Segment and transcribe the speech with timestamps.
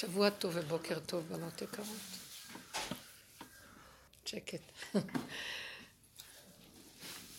[0.00, 1.86] שבוע טוב ובוקר טוב, בנות יקרות.
[4.24, 4.60] שקט.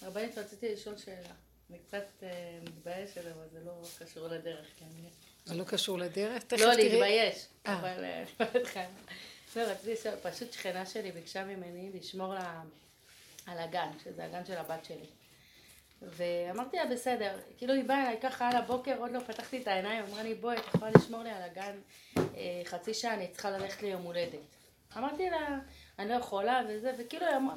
[0.04, 1.34] רבנית, רציתי לשאול שאלה.
[1.70, 4.86] אני קצת אה, מתביישת, אבל זה לא קשור לדרך, כן.
[5.46, 6.44] זה לא קשור לדרך?
[6.44, 6.76] תכף לא, תראי.
[6.76, 7.80] לא, להתבייש, אה.
[7.80, 8.24] אבל אה,
[9.56, 12.34] לא, רציתי לשאול, פשוט שכנה שלי ביקשה ממני לשמור
[13.46, 15.06] על הגן, שזה הגן של הבת שלי.
[16.02, 20.06] ואמרתי לה בסדר, כאילו היא באה אליי ככה על הבוקר, עוד לא פתחתי את העיניים,
[20.06, 21.76] אמרה לי בואי, את יכולה לשמור לי על הגן
[22.18, 22.24] אה,
[22.66, 24.40] חצי שעה, אני צריכה ללכת ליום הולדת.
[24.98, 25.60] אמרתי לה,
[26.00, 27.56] אני לא יכולה וזה, וכאילו היא אמרה,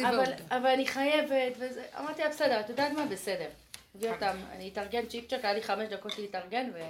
[0.00, 3.06] אבל, אבל אני חייבת, וזה, אמרתי לה בסדר, את יודעת מה?
[3.06, 3.48] בסדר.
[3.94, 6.80] הביא אותם, אני אתארגן צ'יק צ'ק, היה לי חמש דקות להתארגן, ו,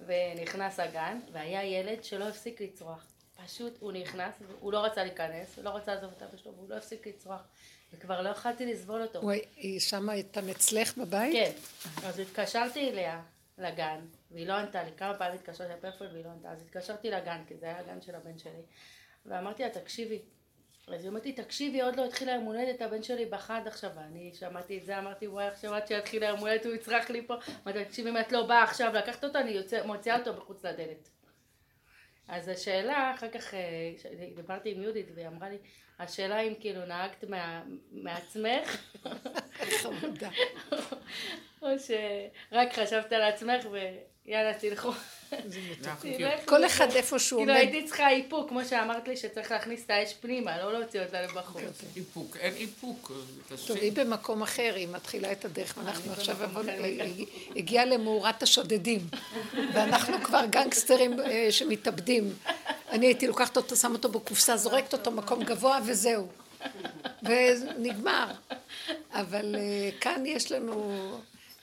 [0.00, 3.06] ונכנס הגן, והיה ילד שלא הפסיק לצרוח.
[3.44, 6.68] פשוט הוא נכנס, הוא לא רצה להיכנס, הוא לא רצה לעזוב את אבא שלו, והוא
[6.68, 7.40] לא הפסיק לצרוח.
[7.92, 9.18] וכבר לא יכלתי לסבול אותו.
[9.22, 11.32] וואי, היא שמה את אצלך בבית?
[11.32, 11.52] כן.
[12.06, 13.22] אז התקשרתי אליה,
[13.58, 14.00] לגן,
[14.30, 14.90] והיא לא ענתה לי.
[14.96, 16.50] כמה פעמים התקשרתי לפלאפון והיא לא ענתה.
[16.50, 18.62] אז התקשרתי לגן, כי זה היה הגן של הבן שלי.
[19.26, 20.22] ואמרתי לה, תקשיבי.
[20.88, 23.90] אז היא אמרת לי, תקשיבי, עוד לא התחילה יום הולדת, הבן שלי בחד עכשיו.
[23.96, 27.34] ואני שמעתי את זה, אמרתי, וואי, עכשיו עד שיתחיל יום הולדת הוא יצרח לי פה.
[27.66, 31.08] אמרתי, תקשיבי, אם את לא באה עכשיו לקחת אותו, אני יוצא, מוציאה אותו בחוץ לדלת.
[32.28, 33.60] אז השאלה, אחר כך אה,
[34.36, 35.58] דיברתי עם יהודית והיא אמרה לי,
[35.98, 38.94] השאלה אם כאילו נהגת מה, מעצמך,
[41.62, 43.66] או שרק חשבת על עצמך
[44.26, 44.92] ויאללה תלכו.
[46.44, 47.52] כל אחד איפה שהוא עומד.
[47.52, 51.22] כאילו הייתי צריכה איפוק, כמו שאמרת לי שצריך להכניס את האש פנימה, לא להוציא אותה
[51.22, 51.62] לבחוץ.
[51.96, 53.12] איפוק, אין איפוק.
[53.66, 56.36] טוב, היא במקום אחר, היא מתחילה את הדרך, ואנחנו עכשיו
[57.56, 59.00] הגיעה למאורת השודדים,
[59.74, 62.32] ואנחנו כבר גנגסטרים אה, שמתאבדים.
[62.90, 66.28] אני הייתי לוקחת אותו, שם אותו בקופסה, זורקת אותו מקום גבוה וזהו.
[67.22, 68.26] ונגמר.
[69.12, 70.92] אבל אה, כאן יש לנו...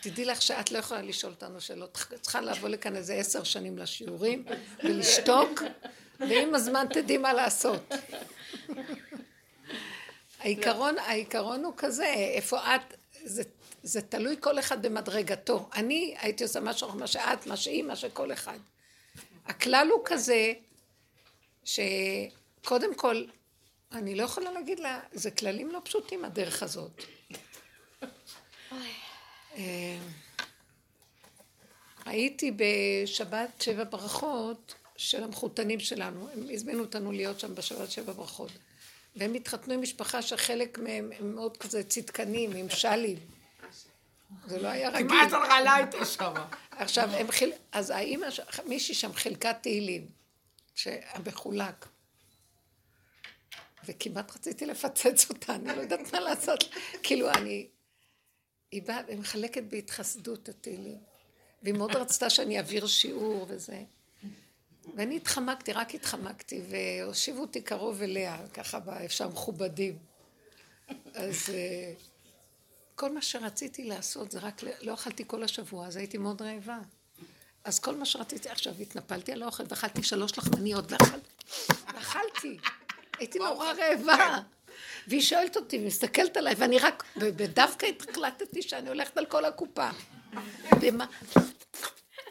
[0.04, 4.46] תדעי לך שאת לא יכולה לשאול אותנו שאלות, צריכה לבוא לכאן איזה עשר שנים לשיעורים
[4.84, 5.62] ולשתוק,
[6.20, 7.94] ועם הזמן תדעי מה לעשות.
[10.40, 12.94] העיקרון, העיקרון הוא כזה, איפה את,
[13.24, 13.44] זה,
[13.84, 15.69] זה תלוי כל אחד במדרגתו.
[15.75, 18.58] אני הייתי עושה משהו, מה שאת, מה שהיא, מה שכל אחד.
[19.46, 20.53] הכלל הוא כזה,
[21.63, 23.25] שקודם כל,
[23.92, 27.03] אני לא יכולה להגיד לה, זה כללים לא פשוטים הדרך הזאת.
[29.56, 29.97] אה,
[32.06, 38.52] הייתי בשבת שבע ברכות של המחותנים שלנו, הם הזמינו אותנו להיות שם בשבת שבע ברכות.
[39.16, 43.18] והם התחתנו עם משפחה שחלק מהם הם מאוד כזה צדקנים, עם שלים.
[44.47, 45.08] זה לא היה רגיל.
[45.08, 46.34] כמעט הרעלה הייתה שם.
[46.72, 47.52] עכשיו, הם חיל...
[47.72, 48.28] אז האימא,
[48.66, 50.08] מישהי שם חילקה תהילים,
[50.75, 51.86] שהמחולק.
[53.86, 56.63] וכמעט רציתי לפצץ אותה, אני לא יודעת מה לעשות.
[57.03, 57.68] כאילו, אני...
[58.73, 60.97] היא באה ומחלקת בהתחסדות התהילים.
[61.63, 63.84] והיא מאוד רצתה שאני אעביר שיעור וזה.
[64.95, 69.97] ואני התחמקתי, רק התחמקתי, והושיבו אותי קרוב אליה, ככה באיפה מכובדים.
[71.13, 71.94] אז אה,
[72.95, 76.79] כל מה שרציתי לעשות זה רק, לא אכלתי כל השבוע, אז הייתי מאוד רעבה.
[77.63, 81.29] אז כל מה שרציתי, עכשיו התנפלתי על האוכל ואכלתי שלוש לחמניות ואכלתי.
[81.94, 82.57] ואכלתי.
[83.17, 84.39] הייתי נורא רעבה.
[85.08, 89.90] והיא שואלת אותי, מסתכלת עליי, ואני רק, ודווקא החלטתי שאני הולכת על כל הקופה.
[90.81, 91.06] ומה,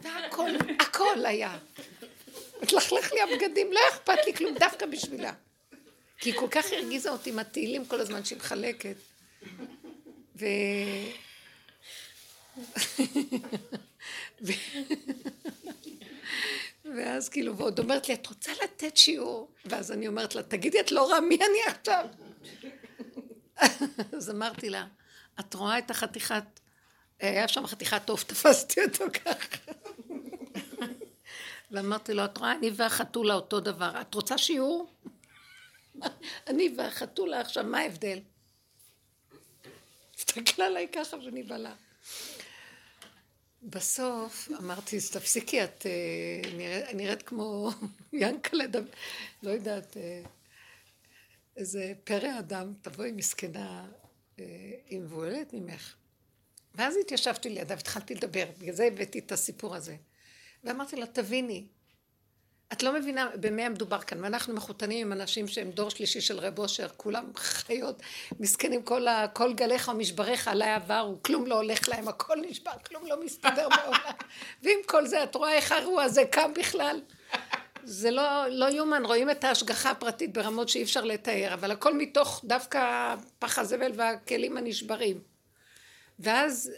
[0.02, 0.50] והכל,
[0.80, 1.58] הכל היה.
[2.62, 5.32] התלכלך לי הבגדים, לא אכפת לי כלום, דווקא בשבילה.
[6.18, 8.96] כי היא כל כך הרגיזה אותי עם התהילים כל הזמן שהיא מחלקת.
[10.36, 10.46] ו...
[16.96, 19.50] ואז כאילו, ועוד אומרת לי, את רוצה לתת שיעור?
[19.64, 22.06] ואז אני אומרת לה, תגידי, את לא רואה מי אני עכשיו?
[24.16, 24.86] אז אמרתי לה,
[25.40, 26.44] את רואה את החתיכת,
[27.20, 29.72] היה שם חתיכת עוף, תפסתי אותו ככה.
[31.70, 34.92] ואמרתי לו, את רואה, אני והחתולה אותו דבר, את רוצה שיעור?
[36.48, 38.18] אני והחתולה, עכשיו, מה ההבדל?
[40.16, 41.74] הסתכלה עליי ככה ונבהלה.
[43.62, 47.70] בסוף אמרתי, אז תפסיקי, את אה, נראית, נראית כמו
[48.12, 48.64] ינקלה,
[49.42, 50.22] לא יודעת, אה,
[51.56, 53.86] איזה פרא אדם, תבואי מסכנה
[54.38, 54.44] אה,
[54.86, 55.94] היא מבוהלת ממך.
[56.74, 59.96] ואז התיישבתי לידה והתחלתי לדבר, בגלל זה הבאתי את הסיפור הזה.
[60.64, 61.66] ואמרתי לה, תביני,
[62.72, 66.58] את לא מבינה במה מדובר כאן, ואנחנו מחותנים עם אנשים שהם דור שלישי של רב
[66.58, 68.02] אושר, כולם חיות,
[68.40, 73.06] מסכנים, כל, ה, כל גליך ומשבריך עליי עברו, כלום לא הולך להם, הכל נשבר, כלום
[73.06, 74.14] לא מסתדר בעולם.
[74.62, 77.00] ועם כל זה, את רואה איך האירוע הזה קם בכלל?
[77.84, 82.44] זה לא, לא יאומן, רואים את ההשגחה הפרטית ברמות שאי אפשר לתאר, אבל הכל מתוך
[82.44, 85.20] דווקא פח הזבל והכלים הנשברים.
[86.18, 86.70] ואז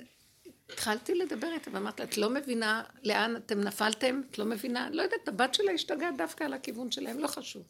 [0.71, 4.21] התחלתי לדבר איתה ואמרתי לה, את לא מבינה לאן אתם נפלתם?
[4.31, 4.89] את לא מבינה?
[4.91, 7.62] לא יודעת, הבת שלה השתגעה דווקא על הכיוון שלהם, לא חשוב.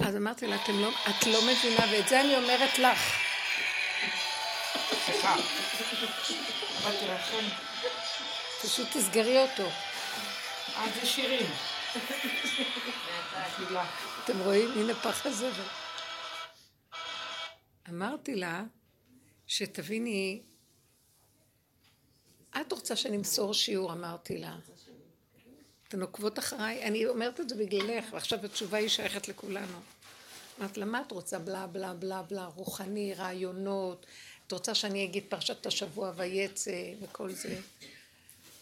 [0.00, 2.98] אז אמרתי לה, לא, את לא מבינה, ואת זה אני אומרת לך.
[5.06, 5.36] סליחה.
[6.86, 7.44] לכם.
[8.62, 9.68] פשוט תסגרי אותו.
[10.76, 11.46] אה, זה שירים.
[14.24, 14.70] אתם רואים?
[14.76, 15.62] הנה פח הזבל.
[17.88, 18.64] אמרתי לה,
[19.46, 20.42] שתביני,
[22.60, 24.56] את רוצה שנמסור שיעור, אמרתי לה.
[25.88, 26.84] אתן עוקבות אחריי?
[26.84, 29.78] אני אומרת את זה בגללך, ועכשיו התשובה היא שייכת לכולנו.
[30.60, 31.38] אמרתי לה, מה את רוצה?
[31.38, 34.06] בלה בלה בלה בלה, רוחני, רעיונות.
[34.46, 37.60] את רוצה שאני אגיד פרשת השבוע ויצא וכל זה?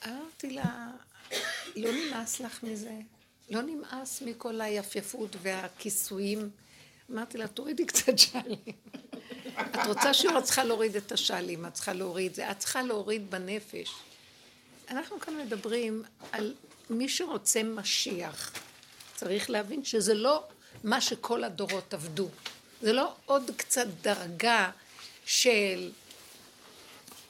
[0.06, 0.90] אמרתי לה,
[1.76, 2.94] לא נמאס לך מזה?
[3.50, 6.50] לא נמאס מכל היפייפות והכיסויים?
[7.10, 8.58] אמרתי לה, תורידי קצת שלים.
[9.60, 13.30] את רוצה שיעור, את צריכה להוריד את השלים, את צריכה להוריד זה, את צריכה להוריד
[13.30, 13.90] בנפש.
[14.90, 16.02] אנחנו כאן מדברים
[16.32, 16.54] על
[16.90, 18.52] מי שרוצה משיח.
[19.14, 20.44] צריך להבין שזה לא
[20.84, 22.28] מה שכל הדורות עבדו.
[22.82, 24.70] זה לא עוד קצת דרגה
[25.24, 25.90] של...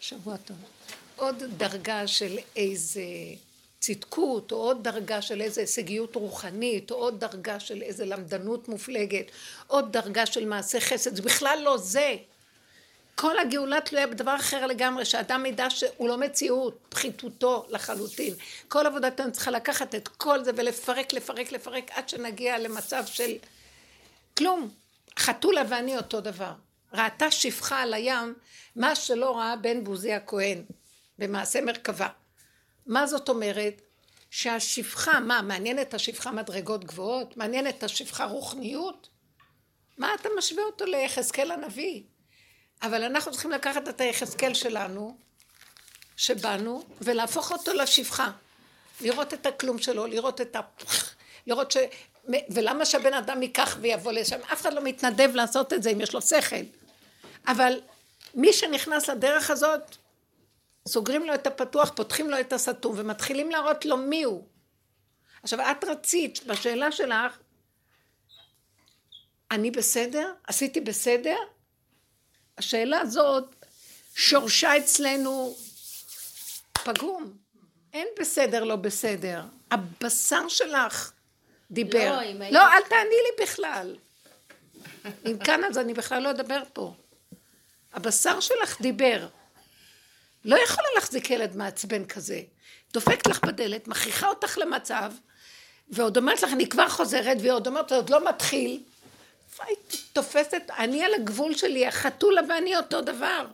[0.01, 0.57] שבוע טוב.
[1.17, 3.03] עוד דרגה של איזה
[3.81, 9.27] צדקות, או עוד דרגה של איזה הישגיות רוחנית, או עוד דרגה של איזה למדנות מופלגת,
[9.67, 12.17] עוד דרגה של מעשה חסד, זה בכלל לא זה.
[13.15, 18.35] כל הגאולה תלויה בדבר אחר לגמרי, שאדם ידע שהוא לא מציאות, פחיתותו לחלוטין.
[18.69, 23.37] כל עבודתנו צריכה לקחת את כל זה ולפרק, לפרק, לפרק, עד שנגיע למצב של
[24.37, 24.71] כלום.
[25.19, 26.53] חתולה ואני אותו דבר.
[26.93, 28.35] ראתה שפחה על הים,
[28.77, 30.63] מה שלא ראה בן בוזי הכהן,
[31.19, 32.09] במעשה מרכבה.
[32.89, 33.83] מה זאת אומרת?
[34.31, 37.37] שהשפחה, מה, מעניין את השפחה מדרגות גבוהות?
[37.37, 39.09] מעניין את השפחה רוחניות?
[39.99, 42.03] מה אתה משווה אותו ליחזקאל הנביא?
[42.83, 45.17] אבל אנחנו צריכים לקחת את היחזקאל שלנו,
[46.17, 48.31] שבאנו, ולהפוך אותו לשפחה.
[49.01, 50.61] לראות את הכלום שלו, לראות את ה...
[51.47, 51.77] לראות ש...
[52.51, 54.39] ולמה שהבן אדם ייקח ויבוא לשם?
[54.53, 56.57] אף אחד לא מתנדב לעשות את זה אם יש לו שכל.
[57.47, 57.81] אבל
[58.35, 59.97] מי שנכנס לדרך הזאת,
[60.89, 64.47] סוגרים לו את הפתוח, פותחים לו את הסתום ומתחילים להראות לו מי הוא.
[65.43, 67.39] עכשיו את רצית בשאלה שלך,
[69.51, 70.33] אני בסדר?
[70.47, 71.37] עשיתי בסדר?
[72.59, 73.67] השאלה הזאת
[74.15, 75.57] שורשה אצלנו
[76.73, 77.33] פגום.
[77.93, 79.43] אין בסדר לא בסדר.
[79.71, 81.13] הבשר שלך
[81.71, 82.17] דיבר.
[82.17, 83.97] לא, אם לא אל תעני לי בכלל.
[85.27, 86.95] אם כאן אז אני בכלל לא אדבר פה.
[87.93, 89.29] הבשר שלך דיבר.
[90.49, 92.41] לא יכולה להחזיק ילד מעצבן כזה.
[92.93, 95.13] דופקת לך בדלת, מכריחה אותך למצב,
[95.89, 98.83] ועוד אומרת לך, אני כבר חוזרת, והיא עוד אומרת, זה עוד לא מתחיל.
[99.61, 103.47] היית תופסת, אני על הגבול שלי, החתולה ואני אותו דבר.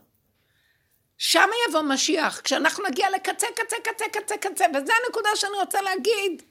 [1.18, 6.42] שם יבוא משיח, כשאנחנו נגיע לקצה, קצה, קצה, קצה, קצה, וזו הנקודה שאני רוצה להגיד.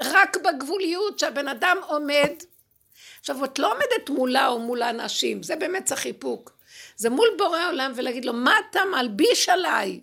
[0.00, 2.32] רק בגבוליות שהבן אדם עומד.
[3.20, 6.53] עכשיו, את לא עומדת מולה או מול האנשים, זה באמת צריך איפוק.
[6.96, 10.00] זה מול בורא עולם ולהגיד לו, מה אתה מלביש עליי?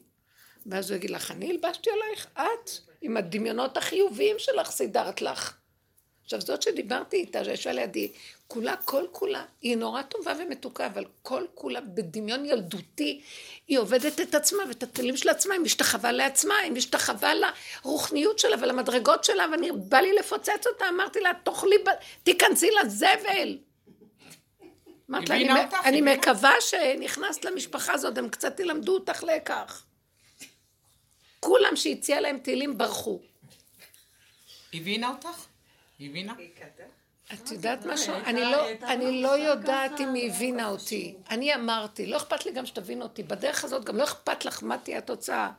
[0.66, 2.70] ואז הוא יגיד לך, אני הלבשתי עלייך, את,
[3.02, 5.54] עם הדמיונות החיוביים שלך סידרת לך.
[6.24, 8.12] עכשיו זאת שדיברתי איתה, שישבה לידי,
[8.48, 13.22] כולה, כל כולה, היא נורא טובה ומתוקה, אבל כל כולה בדמיון ילדותי,
[13.68, 18.56] היא עובדת את עצמה ואת הכלים של עצמה, היא משתחווה לעצמה, היא משתחווה לרוחניות שלה
[18.62, 21.76] ולמדרגות שלה, ואני, בא לי לפוצץ אותה, אמרתי לה, תאכלי,
[22.24, 23.58] תיכנסי לזבל.
[25.12, 29.86] אמרתי לה, אני, אני מקווה שנכנסת למשפחה הזאת, הם קצת ילמדו אותך לקח.
[31.40, 33.20] כולם שהציע להם תהילים ברחו.
[34.74, 35.46] הבינה אותך?
[36.00, 36.34] הבינה?
[37.34, 38.14] את יודעת משהו?
[38.26, 41.16] אני לא, אני לא יודעת אם היא הבינה אותי.
[41.30, 43.24] אני אמרתי, לא אכפת לי גם שתבין אותי.
[43.24, 45.50] בדרך הזאת גם לא אכפת לך מה תהיה התוצאה.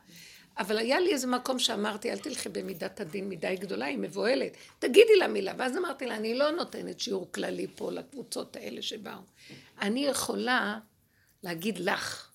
[0.59, 4.57] אבל היה לי איזה מקום שאמרתי, אל תלכי במידת הדין מדי גדולה, היא מבוהלת.
[4.79, 5.53] תגידי לה מילה.
[5.59, 9.21] ואז אמרתי לה, אני לא נותנת שיעור כללי פה לקבוצות האלה שבאו.
[9.81, 10.79] אני יכולה
[11.43, 12.29] להגיד לך.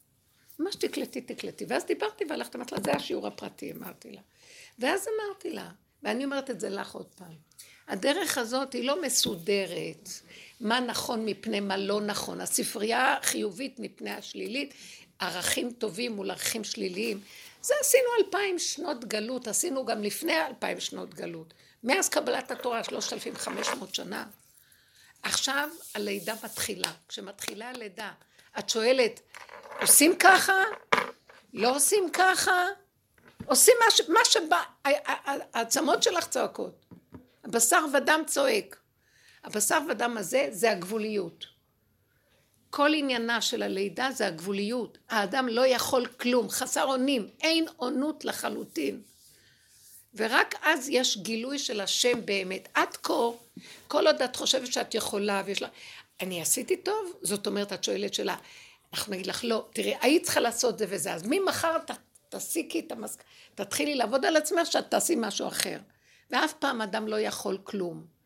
[0.60, 1.66] מה שתקלטי, תקלטי.
[1.68, 4.22] ואז דיברתי והלכתי, אמרתי לה, זה השיעור הפרטי, אמרתי לה.
[4.80, 5.70] ואז אמרתי לה,
[6.04, 7.34] ואני אומרת את זה לך עוד פעם.
[7.88, 10.10] הדרך הזאת היא לא מסודרת.
[10.62, 12.42] מה נכון מפני מה לא נכון.
[12.42, 14.74] הספרייה חיובית מפני השלילית,
[15.20, 17.20] ערכים טובים מול ערכים שליליים.
[17.62, 21.54] זה עשינו אלפיים שנות גלות, עשינו גם לפני אלפיים שנות גלות.
[21.84, 24.26] מאז קבלת התורה, שלושת אלפים חמש מאות שנה.
[25.24, 26.92] עכשיו הלידה מתחילה.
[27.08, 28.12] כשמתחילה הלידה,
[28.60, 29.22] את שואלת,
[29.82, 30.64] עושים ככה?
[31.54, 32.66] לא עושים ככה?
[33.46, 34.02] עושים מה, ש...
[34.10, 34.64] מה שבא,
[35.54, 36.86] העצמות שלך צועקות.
[37.44, 38.80] הבשר ודם צועק.
[39.44, 41.57] הבשר ודם הזה זה הגבוליות.
[42.70, 44.98] כל עניינה של הלידה זה הגבוליות.
[45.10, 49.02] האדם לא יכול כלום, חסר אונים, אין אונות לחלוטין.
[50.14, 52.68] ורק אז יש גילוי של השם באמת.
[52.74, 53.30] עד כה,
[53.88, 55.68] כל עוד את חושבת שאת יכולה ויש לה...
[56.22, 57.14] אני עשיתי טוב?
[57.22, 58.36] זאת אומרת, את שואלת שאלה.
[58.94, 61.92] אנחנו נגיד לך, לא, תראי, היית צריכה לעשות זה וזה, אז ממחר ת,
[62.30, 63.24] תסיקי את המסק...
[63.56, 65.78] תתחילי לעבוד על עצמך שאת תעשי משהו אחר.
[66.32, 68.17] ואף פעם אדם לא יכול כלום.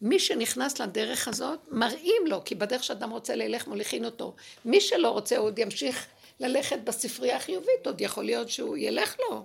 [0.00, 4.34] מי שנכנס לדרך הזאת, מראים לו, כי בדרך שאדם רוצה ללך מוליכין אותו.
[4.64, 6.06] מי שלא רוצה עוד ימשיך
[6.40, 9.44] ללכת בספרייה החיובית, עוד יכול להיות שהוא ילך לו.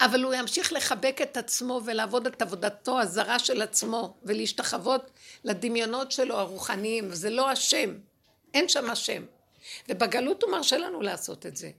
[0.00, 5.10] אבל הוא ימשיך לחבק את עצמו ולעבוד את עבודתו הזרה של עצמו ולהשתחוות
[5.44, 7.94] לדמיונות שלו הרוחניים, וזה לא השם,
[8.54, 9.24] אין שם השם.
[9.88, 11.70] ובגלות הוא מרשה לנו לעשות את זה.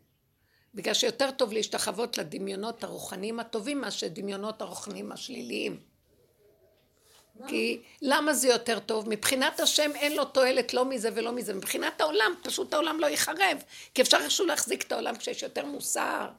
[0.75, 5.92] בגלל שיותר טוב להשתחוות לדמיונות הרוחניים הטובים מאשר דמיונות הרוחניים השליליים.
[7.47, 9.09] כי למה זה יותר טוב?
[9.09, 11.53] מבחינת השם אין לו תועלת לא מזה ולא מזה.
[11.53, 13.63] מבחינת העולם, פשוט העולם לא ייחרב.
[13.93, 16.29] כי אפשר איכשהו להחזיק את העולם כשיש יותר מוסר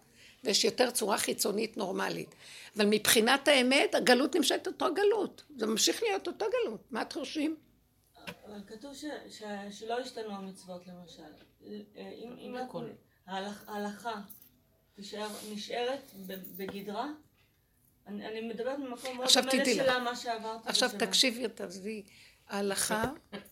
[0.45, 2.35] ויש יותר צורה חיצונית נורמלית.
[2.77, 5.43] אבל מבחינת האמת, הגלות נמשכת אותו גלות.
[5.57, 6.81] זה ממשיך להיות אותו גלות.
[6.91, 7.57] מה אתם חושבים?
[8.47, 11.23] אבל כתוב ש, ש, שלא השתנו המצוות למשל.
[11.65, 12.55] אם, אם
[13.27, 14.13] ההלכה
[15.53, 16.11] נשארת
[16.57, 17.09] בגדרה,
[18.07, 20.67] אני, אני מדברת ממקום מאוד דומה לשאלה מה שעברת.
[20.67, 22.03] עכשיו תקשיבי, תעזבי.
[22.49, 23.05] ההלכה,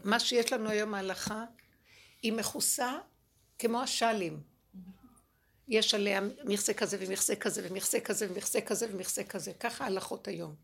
[0.05, 1.45] מה שיש לנו היום ההלכה,
[2.23, 2.99] היא מכוסה
[3.59, 4.41] כמו השאלים.
[5.69, 9.53] יש עליה מכסה כזה ומכסה כזה ומכסה כזה ומכסה כזה ומכסה כזה.
[9.61, 10.55] ככה ההלכות היום.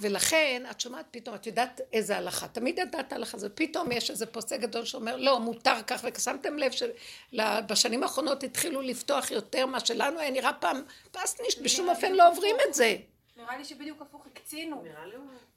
[0.00, 4.26] ולכן את שומעת פתאום, את יודעת איזה הלכה, תמיד ידעת הלכה הזאת, פתאום יש איזה
[4.26, 10.18] פוסק גדול שאומר לא, מותר כך, ושמתם לב שבשנים האחרונות התחילו לפתוח יותר מה שלנו
[10.20, 10.82] היה נראה פעם
[11.12, 12.96] פסנישט, בשום אופן לא עוברים את זה.
[13.36, 14.84] נראה לי שבדיוק הפוך הקצינו.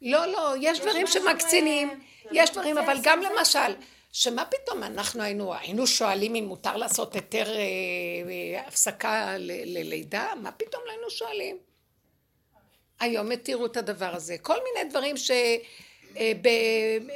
[0.01, 2.00] לא, לא, יש דברים שמקצינים,
[2.32, 3.74] יש דברים, אבל גם למשל,
[4.12, 10.34] שמה פתאום אנחנו היינו, היינו שואלים אם מותר לעשות היתר אה, אה, הפסקה ללידה?
[10.41, 11.58] מה פתאום לא היינו שואלים?
[12.99, 14.37] היום התירו את הדבר הזה.
[14.37, 15.31] כל מיני דברים ש...
[16.17, 16.49] אה, ב,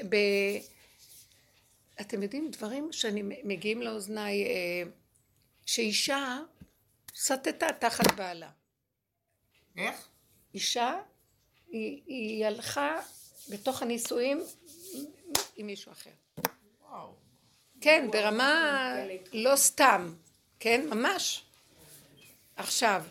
[0.10, 0.16] ב,
[2.02, 4.84] אתם יודעים, דברים שאני מגיעים לאוזניי, אה,
[5.66, 6.40] שאישה
[7.16, 8.50] סטתה תחת בעלה.
[9.78, 10.08] איך?
[10.54, 11.00] אישה,
[11.70, 13.00] היא, היא הלכה
[13.50, 14.42] בתוך הנישואים
[15.56, 16.10] עם מישהו אחר.
[16.82, 17.14] וואו.
[17.82, 18.94] כן, ברמה
[19.34, 20.14] לא סתם,
[20.60, 21.44] כן, ממש.
[22.56, 23.04] עכשיו,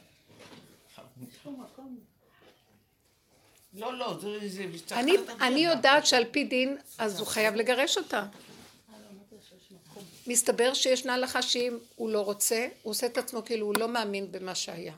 [3.74, 4.38] לא, לא, זה...
[4.48, 8.26] זה אני, אני יודעת שעל פי דין, אז הוא חייב לגרש אותה.
[10.26, 14.32] מסתבר שישנה הלכה שאם הוא לא רוצה, הוא עושה את עצמו כאילו הוא לא מאמין
[14.32, 14.94] במה שהיה.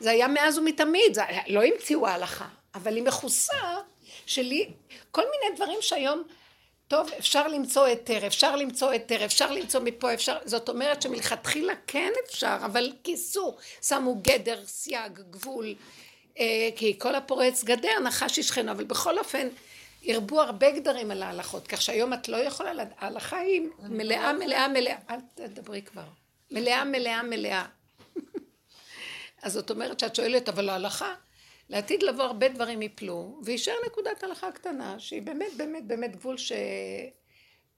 [0.00, 3.76] זה היה מאז ומתמיד, זה לא המציאו ההלכה, אבל היא מכוסה
[4.26, 4.70] שלי,
[5.10, 6.22] כל מיני דברים שהיום,
[6.88, 12.12] טוב, אפשר למצוא היתר, אפשר למצוא היתר, אפשר למצוא מפה, אפשר, זאת אומרת שמלכתחילה כן
[12.26, 15.74] אפשר, אבל כיסו, שמו גדר, סייג, גבול,
[16.76, 19.48] כי כל הפורץ גדר נחש ישכנו, אבל בכל אופן
[20.08, 24.96] הרבו הרבה גדרים על ההלכות, כך שהיום את לא יכולה, ההלכה היא מלאה מלאה מלאה,
[25.10, 26.04] אל תדברי כבר,
[26.50, 27.66] מלאה מלאה מלאה.
[29.42, 31.14] אז זאת אומרת שאת שואלת, אבל ההלכה,
[31.68, 36.52] לעתיד לבוא הרבה דברים יפלו, ויישאר נקודת הלכה קטנה, שהיא באמת באמת באמת גבול ש...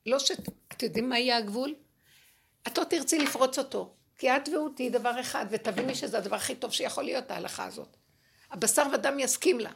[0.06, 0.30] לא ש...
[0.72, 1.74] אתם יודעים מה יהיה הגבול?
[2.66, 6.54] את לא תרצי לפרוץ אותו, כי את והוא תהיי דבר אחד, ותביני שזה הדבר הכי
[6.54, 7.97] טוב שיכול להיות, ההלכה הזאת.
[8.50, 9.70] הבשר ודם יסכים לה.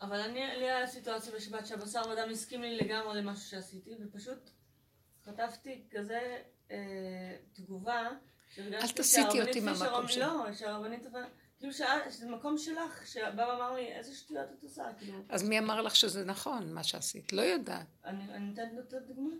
[0.00, 4.50] אבל אני, לי היה סיטואציה בשבת שהבשר ודם הסכים לי לגמרי למשהו שעשיתי, ופשוט
[5.26, 6.38] חטפתי כזה
[6.70, 6.76] אה,
[7.52, 8.08] תגובה,
[8.58, 10.20] אל תסיטי אותי מהמקום שלי.
[10.20, 11.06] לא, שהרבנית,
[11.58, 15.18] כאילו שזה מקום שלך, שבא ואמר לי, איזה שטויות את עושה, כאילו.
[15.28, 17.32] אז מי אמר לך שזה נכון, מה שעשית?
[17.32, 17.86] לא יודעת.
[18.04, 19.34] אני, אני נותנת את הדוגמה.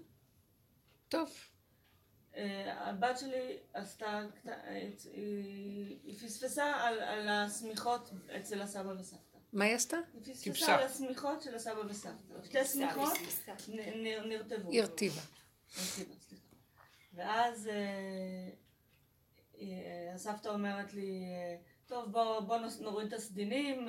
[1.09, 1.30] טוב.
[2.37, 4.23] אה, הבת שלי עשתה,
[6.05, 9.38] היא פספסה על, על השמיכות אצל הסבא וסבתא.
[9.53, 9.97] מה היא עשתה?
[10.26, 12.45] היא פספסה על השמיכות של הסבא וסבתא.
[12.45, 13.12] שתי שמיכות
[14.25, 14.71] נרטבו.
[14.73, 15.21] הרטיבה.
[17.14, 18.50] ואז אה,
[19.61, 21.25] אה, הסבתא אומרת לי,
[21.87, 23.88] טוב בוא, בוא נוריד את הסדינים,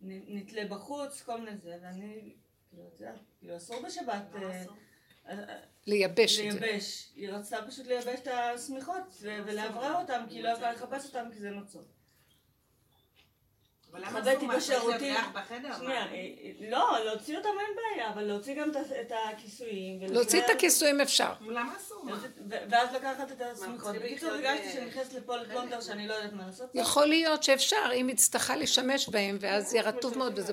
[0.00, 2.34] נתלה בחוץ, כל מיני זה, ואני,
[2.70, 4.24] כאילו, את יודעת, כאילו אסור בשבת.
[5.86, 6.60] לייבש את זה.
[6.60, 7.08] לייבש.
[7.14, 11.38] היא רצתה פשוט לייבש את השמיכות ולאוורר אותם, כי היא לא יכולה לכבס אותם כי
[11.38, 12.02] זה נוצות.
[13.92, 14.56] אבל למה אסור מה?
[14.56, 15.14] בשירותים.
[15.78, 18.70] שנייה, אה, אה, לא, להוציא אותם אין בעיה, אבל להוציא גם
[19.00, 20.00] את הכיסויים.
[20.02, 21.32] להוציא את הכיסויים אפשר.
[21.40, 22.04] למה אסור?
[22.48, 23.96] ואז לקחת את השמיכות.
[23.96, 26.70] בקיצור, הרגשתי שאני נכנסת לפה לפלונטר שאני לא יודעת מה לעשות.
[26.74, 30.52] יכול להיות שאפשר, אם יצטרכה להשתמש בהם, ואז יהיה רטוב מאוד, וזה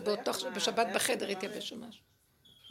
[0.55, 2.03] בשבת בחדר יתייבש או משהו.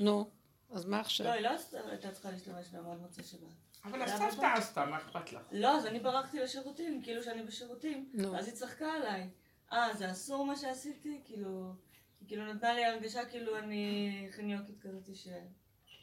[0.01, 0.38] נו.
[0.71, 1.27] אז מה לא, עכשיו?
[1.27, 1.51] היא לא
[1.91, 3.41] הייתה צריכה להשתמש בהמון מוצאי שבת.
[3.85, 5.43] אבל הסבתא עשתה, מה אכפת לך?
[5.53, 8.11] לא, אז אני ברחתי לשירותים, כאילו שאני בשירותים.
[8.15, 8.39] נו.
[8.39, 9.31] אז היא צחקה עליי.
[9.73, 11.21] אה, זה אסור מה שעשיתי?
[11.25, 11.73] כאילו...
[12.21, 15.17] היא כאילו נתנה לי הרגשה כאילו אני חניוקית כזאת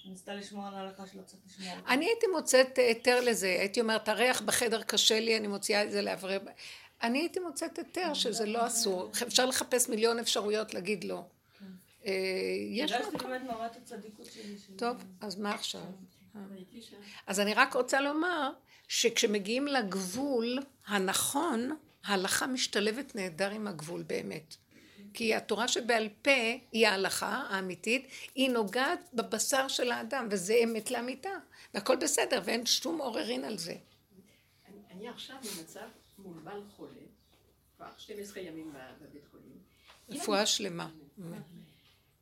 [0.03, 1.75] שניסתה לשמור על ההלכה שלא צריך לשמור.
[1.87, 6.01] אני הייתי מוצאת היתר לזה, הייתי אומרת, הריח בחדר קשה לי, אני מוציאה את זה
[6.01, 6.39] לאוורר.
[7.03, 9.11] אני הייתי מוצאת היתר שזה לא אסור.
[9.27, 11.23] אפשר לחפש מיליון אפשרויות להגיד לא.
[12.05, 12.11] אה,
[12.69, 13.29] יש הרגשתי מקום.
[13.29, 14.57] באמת נורא את הצדיקות שלי.
[14.57, 15.81] של- טוב, אז מה עכשיו?
[16.81, 16.95] שם.
[17.27, 18.51] אז אני רק רוצה לומר
[18.87, 24.55] שכשמגיעים לגבול הנכון, ההלכה משתלבת נהדר עם הגבול באמת.
[25.13, 26.31] כי התורה שבעל פה
[26.71, 31.29] היא ההלכה האמיתית, היא נוגעת בבשר של האדם, וזה אמת לאמיתה,
[31.73, 33.75] והכל בסדר, ואין שום עוררין על זה.
[34.67, 35.85] אני, אני עכשיו במצב
[36.17, 36.91] מול בעל חולה,
[37.77, 39.57] כבר 12 ימים בבית חולים.
[40.09, 40.89] רפואה שלמה.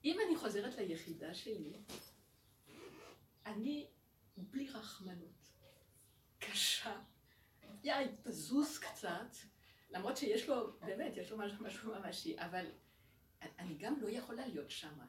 [0.04, 1.74] אם אני חוזרת ליחידה שלי,
[3.46, 3.88] אני
[4.38, 5.50] בלי רחמנות,
[6.40, 7.02] קשה.
[7.84, 9.36] יאי, תזוז קצת,
[9.90, 12.66] למרות שיש לו, באמת, יש לו משהו, משהו ממשי, אבל
[13.42, 15.06] אני גם לא יכולה להיות שמה,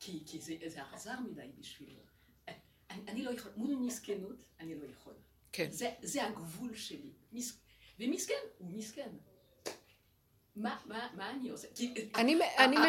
[0.00, 2.02] כי, כי זה, זה אכזר מדי בשבילו.
[2.90, 5.14] אני, אני לא יכול, מול מסכנות, אני לא יכול.
[5.52, 5.70] כן.
[5.70, 7.12] זה, זה הגבול שלי.
[7.32, 7.60] מס...
[7.98, 9.10] ומסכן, הוא מסכן.
[10.56, 11.68] מה, מה, מה אני עושה?
[12.14, 12.34] אני-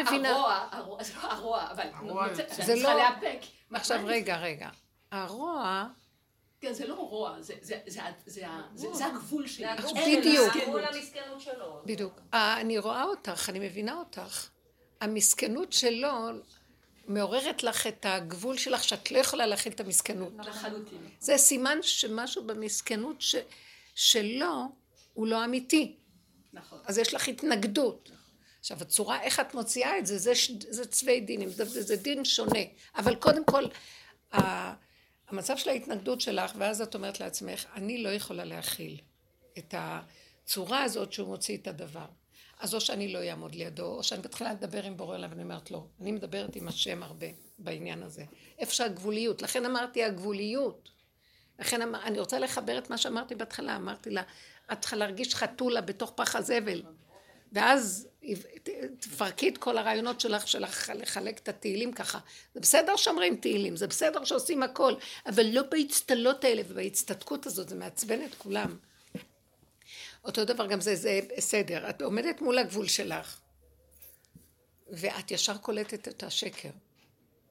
[0.02, 0.30] מבינה.
[0.30, 3.38] הרוע, הרוע, זה לא הרוע, אבל הרוע רוצה- זה- אני זה צריכה לא- לאפק.
[3.70, 4.68] מה- עכשיו רגע, רגע.
[5.12, 5.86] הרוע,
[6.60, 9.64] כן, זה לא רוע, זה- זה- זה זה זה- זה הגבול שלי.
[9.66, 10.46] זה הגבול אין בדיוק.
[10.48, 10.68] מסכנות.
[10.68, 11.82] מול המסכנות שלו.
[11.86, 12.20] בדיוק.
[12.34, 14.48] אה, אני רואה אותך, אני מבינה אותך.
[15.00, 16.08] המסכנות שלו
[17.08, 20.32] מעוררת לך את הגבול שלך שאת לא יכולה להכיל את המסכנות.
[20.38, 20.98] לחלוטין.
[21.20, 23.34] זה סימן שמשהו במסכנות ש...
[23.94, 24.68] שלו
[25.14, 25.96] הוא לא אמיתי.
[26.56, 26.78] נכון.
[26.84, 28.10] אז יש לך התנגדות.
[28.60, 30.32] עכשיו, הצורה, איך את מוציאה את זה, זה.
[30.68, 32.60] זה צווי דינים, זה, זה, דין שונה.
[32.96, 33.64] אבל קודם כל,
[34.32, 34.38] ה...
[35.28, 39.00] המצב של ההתנגדות שלך, ואז את אומרת לעצמך, אני לא יכולה להכיל
[39.58, 42.06] את הצורה הזאת שהוא מוציא את הדבר.
[42.60, 45.70] אז או שאני לא אעמוד לידו, או שאני מתחילה לדבר עם בורא עליו, ואני אומרת
[45.70, 45.86] לא.
[46.00, 47.26] אני מדברת עם השם הרבה
[47.58, 48.24] בעניין הזה.
[48.58, 49.42] איפה שהגבוליות.
[49.42, 50.90] לכן אמרתי הגבוליות.
[51.58, 54.22] לכן אמר, אני רוצה לחבר את מה שאמרתי בהתחלה, אמרתי לה,
[54.72, 56.82] את צריכה להרגיש חתולה בתוך פח הזבל.
[57.52, 58.08] ואז
[59.00, 62.18] תפרקי את כל הרעיונות שלך, שלך לחלק את התהילים ככה.
[62.54, 64.94] זה בסדר שאומרים תהילים, זה בסדר שעושים הכל,
[65.26, 68.76] אבל לא באצטלות האלה ובהצטדקות הזאת, זה מעצבן את כולם.
[70.24, 73.40] אותו דבר גם זה, זה בסדר, את עומדת מול הגבול שלך,
[74.90, 76.70] ואת ישר קולטת את השקר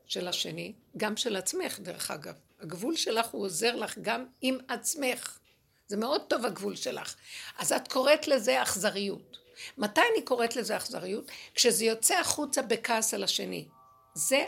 [0.05, 2.35] של השני, גם של עצמך דרך אגב.
[2.59, 5.39] הגבול שלך הוא עוזר לך גם עם עצמך.
[5.87, 7.15] זה מאוד טוב הגבול שלך.
[7.57, 9.37] אז את קוראת לזה אכזריות.
[9.77, 11.31] מתי אני קוראת לזה אכזריות?
[11.55, 13.67] כשזה יוצא החוצה בכעס על השני.
[14.13, 14.45] זה,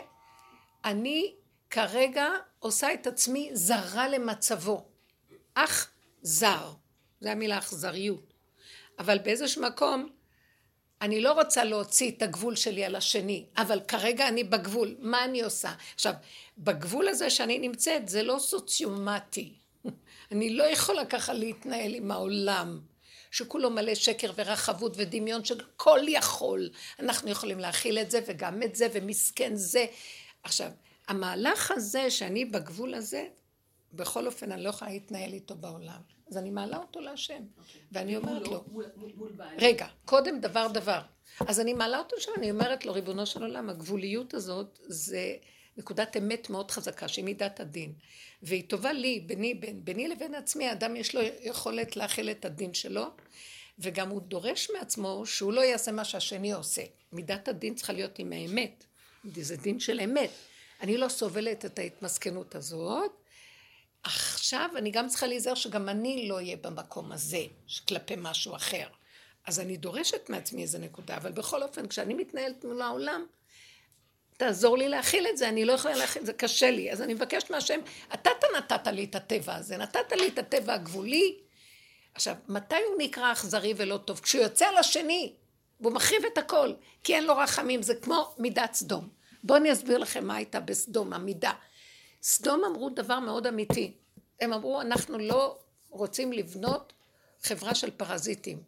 [0.84, 1.34] אני
[1.70, 2.26] כרגע
[2.58, 4.88] עושה את עצמי זרה למצבו.
[5.54, 5.90] אך
[6.22, 6.72] זר.
[7.20, 8.32] זה המילה אכזריות.
[8.98, 10.08] אבל באיזשהו מקום,
[11.02, 15.42] אני לא רוצה להוציא את הגבול שלי על השני, אבל כרגע אני בגבול, מה אני
[15.42, 15.72] עושה?
[15.94, 16.14] עכשיו,
[16.58, 19.57] בגבול הזה שאני נמצאת זה לא סוציומטי.
[20.32, 22.80] אני לא יכולה ככה להתנהל עם העולם,
[23.30, 26.70] שכולו מלא שקר ורחבות ודמיון של כל יכול.
[26.98, 29.86] אנחנו יכולים להכיל את זה וגם את זה, ומסכן זה.
[30.42, 30.70] עכשיו,
[31.08, 33.26] המהלך הזה שאני בגבול הזה,
[33.92, 36.00] בכל אופן אני לא יכולה להתנהל איתו בעולם.
[36.30, 37.42] אז אני מעלה אותו להשם,
[37.92, 39.32] ואני אומרת לו, מול- מול-.
[39.58, 41.00] רגע, קודם דבר דבר.
[41.40, 45.36] אז אני מעלה אותו שם, אני אומרת לו, ריבונו של עולם, הגבוליות הזאת זה
[45.78, 47.92] נקודת אמת מאוד חזקה, שהיא מידת הדין.
[48.42, 52.74] והיא טובה לי, ביני, בין, ביני לבין עצמי, האדם יש לו יכולת להכיל את הדין
[52.74, 53.06] שלו,
[53.78, 56.82] וגם הוא דורש מעצמו שהוא לא יעשה מה שהשני עושה.
[57.12, 58.84] מידת הדין צריכה להיות עם האמת.
[59.34, 60.30] זה דין של אמת.
[60.80, 63.10] אני לא סובלת את ההתמסכנות הזאת,
[64.02, 67.42] עכשיו אני גם צריכה להיזהר שגם אני לא אהיה במקום הזה,
[67.88, 68.86] כלפי משהו אחר.
[69.46, 73.26] אז אני דורשת מעצמי איזה נקודה, אבל בכל אופן, כשאני מתנהלת מול העולם,
[74.38, 76.92] תעזור לי להכיל את זה, אני לא יכולה להכיל, זה קשה לי.
[76.92, 77.80] אז אני מבקשת מהשם,
[78.14, 81.38] אתה נתת לי את הטבע הזה, נתת לי את הטבע הגבולי.
[82.14, 84.20] עכשיו, מתי הוא נקרא אכזרי ולא טוב?
[84.20, 85.32] כשהוא יוצא על השני,
[85.80, 86.72] והוא מחריב את הכל,
[87.04, 89.08] כי אין לו רחמים, זה כמו מידת סדום.
[89.44, 91.52] בואו אני אסביר לכם מה הייתה בסדום, המידה.
[92.22, 93.92] סדום אמרו דבר מאוד אמיתי.
[94.40, 95.58] הם אמרו, אנחנו לא
[95.90, 96.92] רוצים לבנות
[97.42, 98.62] חברה של פרזיטים,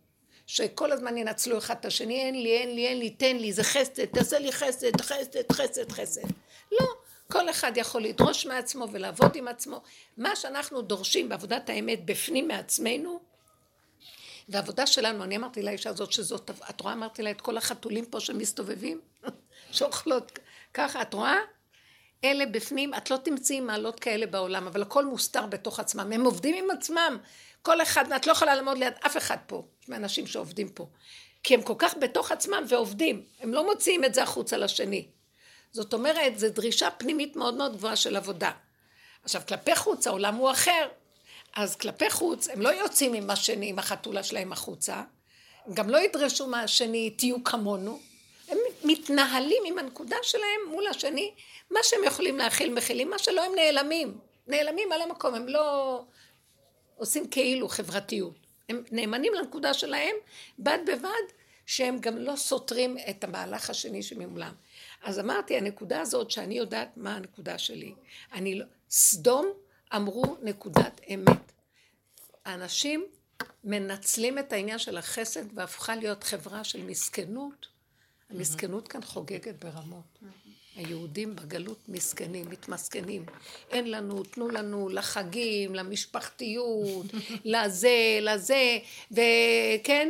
[0.52, 3.64] שכל הזמן ינצלו אחד את השני, אין לי, אין לי, אין לי, תן לי, זה
[3.64, 6.28] חסד, תעשה לי חסד, חסד, חסד, חסד.
[6.72, 6.86] לא,
[7.32, 9.82] כל אחד יכול לדרוש מעצמו ולעבוד עם עצמו.
[10.16, 13.20] מה שאנחנו דורשים בעבודת האמת בפנים מעצמנו,
[14.48, 16.92] והעבודה שלנו, אני אמרתי לאישה הזאת שזאת, את רואה?
[16.92, 19.00] אמרתי לה את כל החתולים פה שמסתובבים,
[19.72, 20.38] שאוכלות
[20.74, 21.36] ככה, את רואה?
[22.24, 26.12] אלה בפנים, את לא תמצאי מעלות כאלה בעולם, אבל הכל מוסתר בתוך עצמם.
[26.12, 27.18] הם עובדים עם עצמם.
[27.62, 30.86] כל אחד, את לא יכולה לעמוד ליד אף אחד פה, מהאנשים שעובדים פה.
[31.42, 33.24] כי הם כל כך בתוך עצמם ועובדים.
[33.40, 35.06] הם לא מוציאים את זה החוצה לשני.
[35.72, 38.50] זאת אומרת, זו דרישה פנימית מאוד מאוד גבוהה של עבודה.
[39.24, 40.88] עכשיו, כלפי חוץ העולם הוא אחר.
[41.56, 45.02] אז כלפי חוץ, הם לא יוצאים עם השני, עם החתולה שלהם החוצה.
[45.66, 48.09] הם גם לא ידרשו מהשני, תהיו כמונו.
[48.90, 51.34] מתנהלים עם הנקודה שלהם מול השני,
[51.70, 54.18] מה שהם יכולים להכיל מכילים, מה שלא הם נעלמים.
[54.46, 56.00] נעלמים על המקום, הם לא
[56.96, 58.34] עושים כאילו חברתיות.
[58.68, 60.16] הם נאמנים לנקודה שלהם,
[60.58, 61.26] בד בבד
[61.66, 64.52] שהם גם לא סותרים את המהלך השני שממולם.
[65.02, 67.94] אז אמרתי, הנקודה הזאת שאני יודעת מה הנקודה שלי.
[68.32, 68.64] אני לא...
[68.90, 69.52] סדום
[69.96, 71.52] אמרו נקודת אמת.
[72.44, 73.06] האנשים
[73.64, 77.69] מנצלים את העניין של החסד והפכה להיות חברה של מסכנות.
[78.30, 80.18] המסכנות כאן חוגגת ברמות.
[80.76, 83.24] היהודים בגלות מסכנים, מתמסכנים.
[83.70, 87.06] אין לנו, תנו לנו לחגים, למשפחתיות,
[87.44, 88.78] לזה, לזה,
[89.10, 90.08] וכן,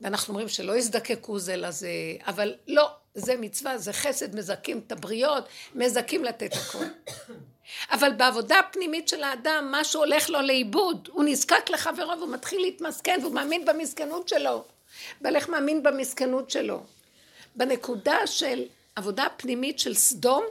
[0.00, 1.88] ואנחנו אומרים שלא יזדקקו זה לזה,
[2.26, 6.84] אבל לא, זה מצווה, זה חסד, מזכים את הבריות, מזכים לתת הכל.
[7.90, 13.18] אבל בעבודה הפנימית של האדם, משהו הולך לו לאיבוד, הוא נזקק לחברו והוא מתחיל להתמסכן
[13.22, 14.64] והוא מאמין במסכנות שלו.
[15.20, 16.82] והלך מאמין במסכנות שלו.
[17.54, 18.64] בנקודה של
[18.96, 20.44] עבודה פנימית של סדום,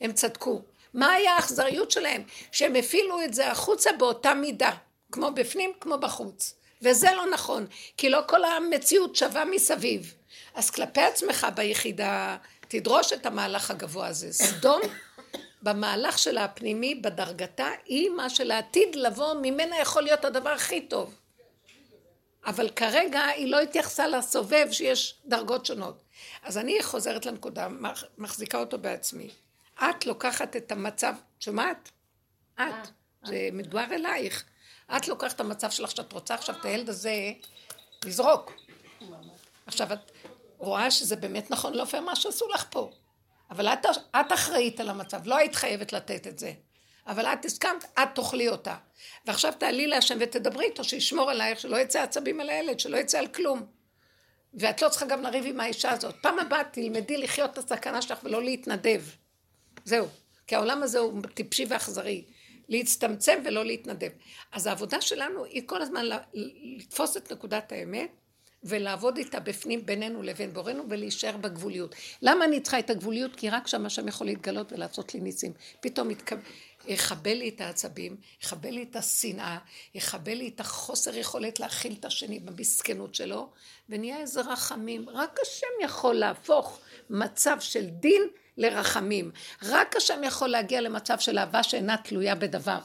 [0.00, 0.62] הם צדקו.
[0.94, 2.22] מה היה האכזריות שלהם?
[2.52, 4.70] שהם הפעילו את זה החוצה באותה מידה,
[5.12, 6.54] כמו בפנים כמו בחוץ.
[6.82, 10.14] וזה לא נכון, כי לא כל המציאות שווה מסביב.
[10.54, 12.36] אז כלפי עצמך ביחידה,
[12.68, 14.32] תדרוש את המהלך הגבוה הזה.
[14.32, 14.80] סדום,
[15.62, 21.14] במהלך שלה הפנימי, בדרגתה, היא מה שלעתיד לבוא, ממנה יכול להיות הדבר הכי טוב.
[22.46, 26.02] אבל כרגע היא לא התייחסה לסובב שיש דרגות שונות.
[26.42, 27.68] אז אני חוזרת לנקודה,
[28.18, 29.30] מחזיקה אותו בעצמי.
[29.82, 31.90] את לוקחת את המצב, שומעת?
[32.54, 32.82] את, אה,
[33.24, 33.48] זה אה.
[33.52, 34.44] מדובר אלייך.
[34.96, 37.32] את לוקחת את המצב שלך שאת רוצה עכשיו את הילד הזה
[38.04, 38.52] לזרוק.
[39.66, 40.12] עכשיו את
[40.58, 42.90] רואה שזה באמת נכון, לא פייר מה שעשו לך פה.
[43.50, 46.52] אבל את, את אחראית על המצב, לא היית חייבת לתת את זה.
[47.06, 48.76] אבל את הסכמת, את תאכלי אותה.
[49.26, 53.26] ועכשיו תעלי להשם ותדברי איתו, שישמור עלייך, שלא יצא עצבים על הילד, שלא יצא על
[53.26, 53.66] כלום.
[54.54, 56.14] ואת לא צריכה גם לריב עם האישה הזאת.
[56.22, 59.02] פעם הבאה תלמדי לחיות את הסכנה שלך ולא להתנדב.
[59.84, 60.06] זהו.
[60.46, 62.24] כי העולם הזה הוא טיפשי ואכזרי.
[62.68, 64.10] להצטמצם ולא להתנדב.
[64.52, 68.10] אז העבודה שלנו היא כל הזמן לתפוס את נקודת האמת
[68.64, 71.94] ולעבוד איתה בפנים בינינו לבין בורנו ולהישאר בגבוליות.
[72.22, 73.36] למה אני צריכה את הגבוליות?
[73.36, 75.52] כי רק שם השם יכול להתגלות ולעשות לי ניסים.
[75.80, 76.36] פתאום יתקב...
[76.86, 79.58] יכבה לי את העצבים, יכבה לי את השנאה,
[79.94, 83.50] יכבה לי את החוסר יכולת להכיל את השני במסכנות שלו,
[83.88, 85.08] ונהיה איזה רחמים.
[85.08, 88.22] רק השם יכול להפוך מצב של דין
[88.56, 89.30] לרחמים.
[89.62, 92.78] רק השם יכול להגיע למצב של אהבה שאינה תלויה בדבר.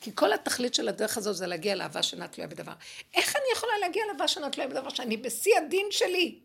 [0.00, 2.72] כי כל התכלית של הדרך הזו זה להגיע לאהבה שאינה תלויה בדבר.
[3.14, 6.38] איך אני יכולה להגיע לאהבה שאינה תלויה בדבר שאני בשיא הדין שלי?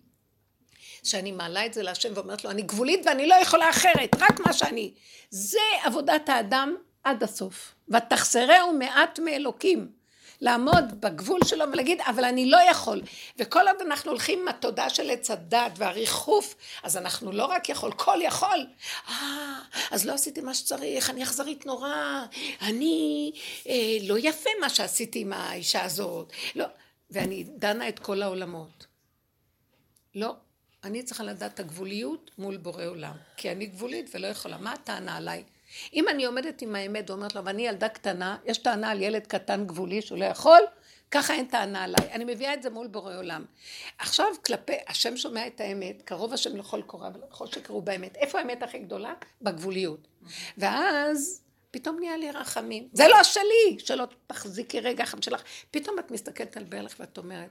[1.08, 4.54] שאני מעלה את זה להשם ואומרת לו, אני גבולית ואני לא יכולה אחרת, רק מה
[4.54, 4.94] שאני.
[5.30, 7.74] זה עבודת האדם עד הסוף.
[7.90, 9.98] ותחסרהו מעט מאלוקים.
[10.42, 13.02] לעמוד בגבול שלו ולהגיד, אבל אני לא יכול.
[13.38, 17.92] וכל עוד אנחנו הולכים עם התודעה של עץ הדת והריחוף, אז אנחנו לא רק יכול,
[17.92, 18.68] כל יכול.
[19.10, 19.60] אה,
[19.92, 22.26] אז לא עשיתי מה שצריך, אני אכזרית נורא,
[22.62, 23.32] אני,
[23.68, 26.34] אה, לא יפה מה שעשיתי עם האישה הזאת.
[26.56, 26.66] לא,
[27.12, 28.86] ואני דנה את כל העולמות.
[30.16, 30.36] לא,
[30.88, 34.58] אני צריכה לדעת את הגבוליות מול בורא עולם, כי אני גבולית ולא יכולה.
[34.58, 35.44] מה הטענה עליי?
[35.94, 39.66] אם אני עומדת עם האמת ואומרת לו, ואני ילדה קטנה, יש טענה על ילד קטן
[39.66, 40.60] גבולי שהוא לא יכול,
[41.12, 42.12] ככה אין טענה עליי.
[42.12, 43.46] אני מביאה את זה מול בורא עולם.
[44.00, 48.16] עכשיו כלפי, השם שומע את האמת, קרוב השם לכל קורא ולכל שקרו באמת.
[48.16, 49.14] איפה האמת הכי גדולה?
[49.42, 50.08] בגבוליות.
[50.58, 52.88] ואז פתאום נהיה לי רחמים.
[52.94, 55.44] זה לא שלי, שלא תחזיקי רגע חם שלך.
[55.72, 57.50] פתאום את מסתכלת על בעלך ואת אומרת,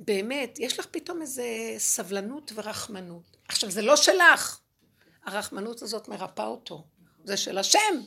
[0.00, 1.44] באמת, יש לך פתאום איזה
[1.78, 3.36] סבלנות ורחמנות.
[3.48, 4.60] עכשיו, זה לא שלך.
[5.24, 6.84] הרחמנות הזאת מרפאה אותו.
[7.24, 8.00] זה של השם.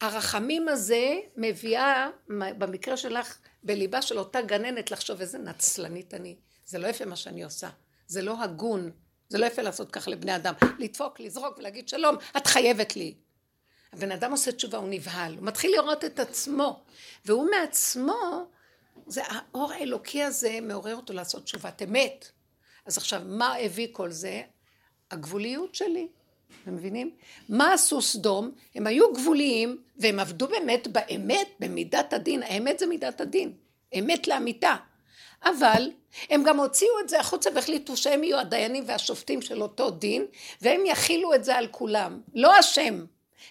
[0.00, 6.36] הרחמים הזה מביאה, במקרה שלך, בליבה של אותה גננת לחשוב איזה נצלנית אני.
[6.66, 7.68] זה לא יפה מה שאני עושה.
[8.06, 8.90] זה לא הגון.
[9.28, 10.54] זה לא יפה לעשות ככה לבני אדם.
[10.78, 13.14] לדפוק, לזרוק ולהגיד שלום, את חייבת לי.
[13.92, 15.34] הבן אדם עושה תשובה, הוא נבהל.
[15.34, 16.84] הוא מתחיל לראות את עצמו.
[17.24, 18.46] והוא מעצמו,
[19.06, 22.30] זה האור האלוקי הזה מעורר אותו לעשות תשובת אמת.
[22.86, 24.42] אז עכשיו, מה הביא כל זה?
[25.10, 26.08] הגבוליות שלי.
[26.62, 27.10] אתם מבינים?
[27.48, 28.50] מה עשו סדום?
[28.74, 32.42] הם היו גבוליים והם עבדו באמת באמת במידת הדין.
[32.42, 33.52] האמת זה מידת הדין.
[33.98, 34.76] אמת לאמיתה.
[35.44, 35.90] אבל
[36.30, 40.26] הם גם הוציאו את זה החוצה והחליטו שהם יהיו הדיינים והשופטים של אותו דין,
[40.62, 42.20] והם יכילו את זה על כולם.
[42.34, 43.04] לא השם.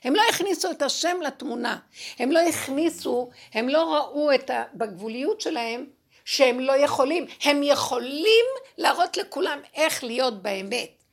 [0.03, 1.79] הם לא הכניסו את השם לתמונה.
[2.19, 4.63] הם לא הכניסו, הם לא ראו את ה...
[4.73, 5.85] בגבוליות שלהם
[6.25, 7.25] שהם לא יכולים.
[7.43, 8.45] הם יכולים
[8.77, 11.03] להראות לכולם איך להיות באמת.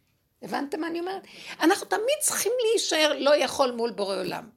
[0.42, 1.22] הבנתם מה אני אומרת?
[1.60, 4.48] אנחנו תמיד צריכים להישאר לא יכול מול בורא עולם.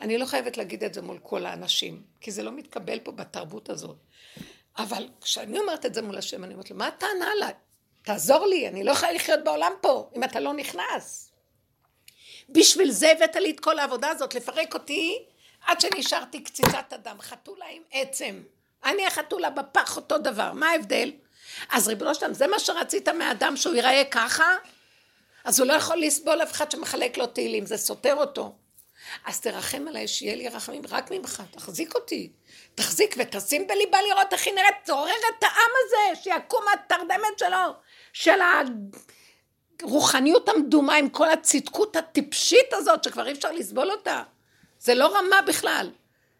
[0.00, 3.70] אני לא חייבת להגיד את זה מול כל האנשים, כי זה לא מתקבל פה בתרבות
[3.70, 3.96] הזאת.
[4.78, 7.52] אבל כשאני אומרת את זה מול השם, אני אומרת לו, מה הטענה עליי?
[8.02, 11.33] תעזור לי, אני לא יכולה לחיות בעולם פה, אם אתה לא נכנס.
[12.48, 15.24] בשביל זה הבאת לי את כל העבודה הזאת, לפרק אותי
[15.66, 18.42] עד שנשארתי קציצת אדם, חתולה עם עצם.
[18.84, 21.12] אני החתולה בפח אותו דבר, מה ההבדל?
[21.70, 24.54] אז ריבונו שלם, זה מה שרצית מהאדם שהוא ייראה ככה?
[25.44, 28.54] אז הוא לא יכול לסבול אף אחד שמחלק לו תהילים, זה סותר אותו.
[29.24, 32.32] אז תרחם עליי, שיהיה לי רחמים רק ממך, תחזיק אותי.
[32.74, 37.74] תחזיק ותשים בליבה לראות איך היא נראית, תעורר את העם הזה, שיקום התרדמת שלו,
[38.12, 38.40] של
[39.82, 44.22] הרוחניות המדומה עם כל הצדקות הטיפשית הזאת, שכבר אי אפשר לסבול אותה.
[44.80, 45.90] זה לא רמה בכלל.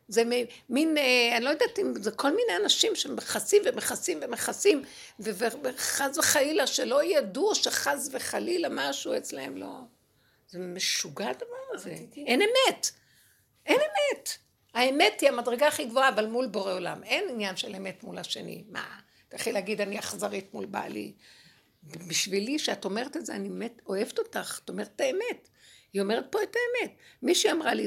[0.08, 0.22] זה
[0.68, 4.82] מין, אה, אני לא יודעת אם זה כל מיני אנשים שמכסים ומכסים ומכסים,
[5.20, 9.80] וחס וחלילה שלא ידעו שחס וחלילה משהו אצלהם לא...
[10.48, 11.96] זה משוגע הדבר הזה.
[12.16, 12.90] אין אמת.
[13.66, 14.28] אין אמת.
[14.74, 17.04] האמת היא המדרגה הכי גבוהה, אבל מול בורא עולם.
[17.04, 18.64] אין עניין של אמת מול השני.
[18.68, 18.98] מה?
[19.28, 21.12] תלכי להגיד אני אכזרית מול בעלי.
[22.08, 24.60] בשבילי, שאת אומרת את זה, אני מת, אוהבת אותך.
[24.64, 25.48] את אומרת את האמת.
[25.94, 26.96] היא אומרת פה את האמת.
[27.22, 27.84] מישהי אמרה לי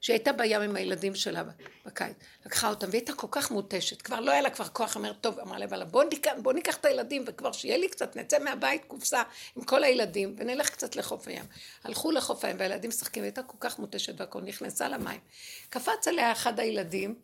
[0.00, 1.42] שהייתה בים עם הילדים שלה
[1.86, 5.16] בקיץ, לקחה אותם והיא הייתה כל כך מותשת, כבר לא היה לה כבר כוח, אמרת
[5.20, 8.84] טוב, אמרה לה, בוא, ניקח, בוא ניקח את הילדים וכבר שיהיה לי קצת, נצא מהבית
[8.84, 9.22] קופסה
[9.56, 11.44] עם כל הילדים ונלך קצת לחוף הים.
[11.84, 15.20] הלכו לחוף הים והילדים משחקים, והייתה כל כך מותשת והכל, נכנסה למים.
[15.70, 17.14] קפץ עליה אחד הילדים,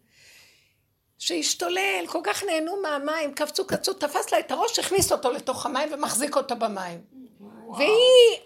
[1.18, 5.92] שהשתולל, כל כך נהנו מהמים, קפצו, קצו, תפס לה את הראש, הכניס אותו לתוך המים
[5.92, 7.00] ומחזיק אותו במים.
[7.76, 8.38] והיא...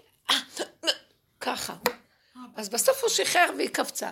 [1.41, 1.73] ככה.
[2.55, 4.11] אז בסוף הוא שחרר והיא קפצה.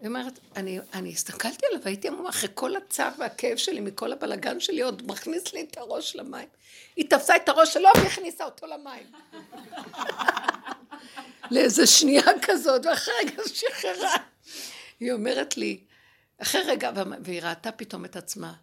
[0.00, 4.60] היא אומרת, אני, אני הסתכלתי עליו, הייתי אמורה, אחרי כל הצער והכאב שלי, מכל הבלגן
[4.60, 6.48] שלי, עוד מכניס לי את הראש למים.
[6.96, 9.06] היא תפסה את הראש שלו והכניסה אותו למים.
[11.50, 14.14] לאיזה שנייה כזאת, ואחרי רגע שחררה.
[15.00, 15.80] היא אומרת לי,
[16.38, 16.92] אחרי רגע,
[17.24, 18.54] והיא ראתה פתאום את עצמה.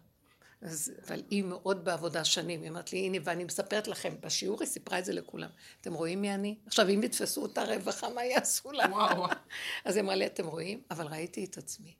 [0.62, 4.68] אז, אבל היא מאוד בעבודה שנים, היא אמרת לי, הנה, ואני מספרת לכם, בשיעור היא
[4.68, 5.48] סיפרה את זה לכולם.
[5.80, 6.58] אתם רואים מי אני?
[6.66, 8.84] עכשיו, אם יתפסו אותה רווחה, מה יעשו לה?
[8.90, 9.26] וואו.
[9.84, 10.82] אז היא אמרה לי, אתם רואים?
[10.90, 11.94] אבל ראיתי את עצמי.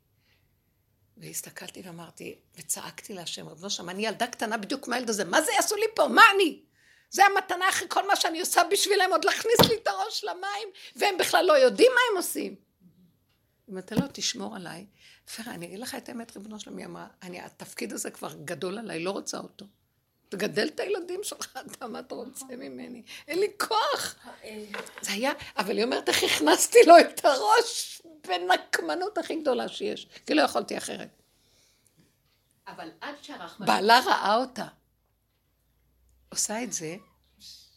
[1.17, 5.75] והסתכלתי ואמרתי, וצעקתי להשם, רב נושם, אני ילדה קטנה בדיוק מהילד הזה, מה זה יעשו
[5.75, 6.07] לי פה?
[6.07, 6.61] מה אני?
[7.09, 11.17] זה המתנה אחרי כל מה שאני עושה בשבילם, עוד להכניס לי את הראש למים, והם
[11.17, 12.55] בכלל לא יודעים מה הם עושים.
[13.69, 14.85] אם אתה לא תשמור עליי,
[15.35, 19.03] פרה, אני אגיד לך את האמת, ריבונו שלמי אמרה, אני, התפקיד הזה כבר גדול עליי,
[19.03, 19.65] לא רוצה אותו.
[20.29, 23.03] תגדל את הילדים שלך, אתה מה אתה רוצה ממני?
[23.27, 24.15] אין לי כוח.
[25.01, 30.33] זה היה, אבל היא אומרת, איך הכנסתי לו את הראש בנקמנות הכי גדולה שיש, כי
[30.33, 31.09] לא יכולתי אחרת.
[32.67, 33.69] אבל עד שהרחמנות...
[33.69, 34.67] בעלה ראה אותה.
[36.29, 36.95] עושה את זה,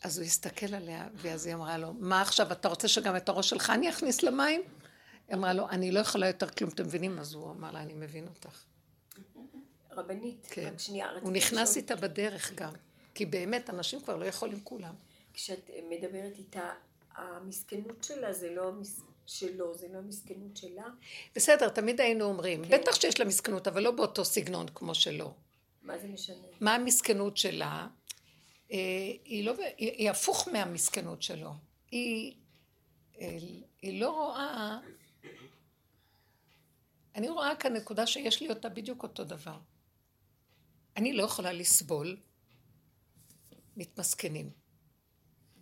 [0.03, 3.51] אז הוא הסתכל עליה, ואז היא אמרה לו, מה עכשיו, אתה רוצה שגם את הראש
[3.51, 4.63] שלך אני אכניס למים?
[5.31, 7.19] היא אמרה לו, אני לא יכולה יותר כלום, אתם מבינים?
[7.19, 8.65] אז הוא אמר לה, אני מבין אותך.
[9.91, 10.71] רבנית, כן.
[10.73, 11.09] רק שנייה.
[11.23, 12.73] הוא נכנס איתה בדרך גם,
[13.15, 14.95] כי באמת, אנשים כבר לא יכולים כולם.
[15.35, 16.71] כשאת מדברת איתה,
[17.15, 19.01] המסכנות שלה זה לא המס...
[19.27, 20.85] שלו, זה לא המסכנות שלה.
[21.35, 22.81] בסדר, תמיד היינו אומרים, כן.
[22.81, 25.35] בטח שיש לה מסכנות, אבל לא באותו סגנון כמו שלו.
[25.83, 26.47] מה זה משנה?
[26.61, 27.89] מה המסכנות שלה?
[28.73, 28.79] אה,
[29.25, 31.51] היא לא, היא, היא הפוך מהמסכנות שלו.
[31.91, 32.35] היא,
[33.21, 33.39] אה,
[33.83, 34.79] היא לא רואה,
[37.15, 39.59] אני רואה כאן נקודה שיש לי אותה בדיוק אותו דבר.
[40.97, 42.17] אני לא יכולה לסבול
[43.77, 44.51] מתמסכנים.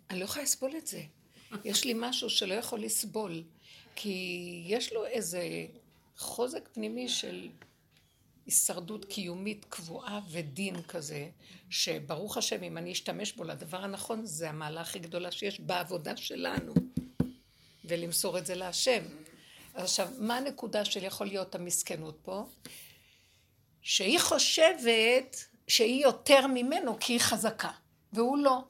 [0.09, 1.03] אני לא יכולה לסבול את זה.
[1.63, 3.43] יש לי משהו שלא יכול לסבול,
[3.95, 5.67] כי יש לו איזה
[6.17, 7.49] חוזק פנימי של
[8.45, 11.29] הישרדות קיומית קבועה ודין כזה,
[11.69, 16.73] שברוך השם, אם אני אשתמש בו לדבר הנכון, זה המעלה הכי גדולה שיש בעבודה שלנו,
[17.85, 19.03] ולמסור את זה להשם.
[19.73, 22.45] עכשיו, מה הנקודה של יכול להיות המסכנות פה?
[23.81, 27.71] שהיא חושבת שהיא יותר ממנו כי היא חזקה,
[28.13, 28.63] והוא לא.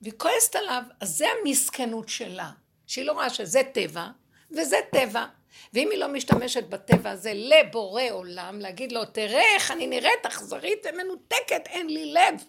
[0.00, 2.50] והיא כועסת עליו, אז זה המסכנות שלה,
[2.86, 4.08] שהיא לא רואה שזה טבע,
[4.50, 5.26] וזה טבע.
[5.72, 10.86] ואם היא לא משתמשת בטבע הזה לבורא עולם, להגיד לו, תראה איך אני נראית אכזרית
[10.86, 12.44] ומנותקת, אין לי לב.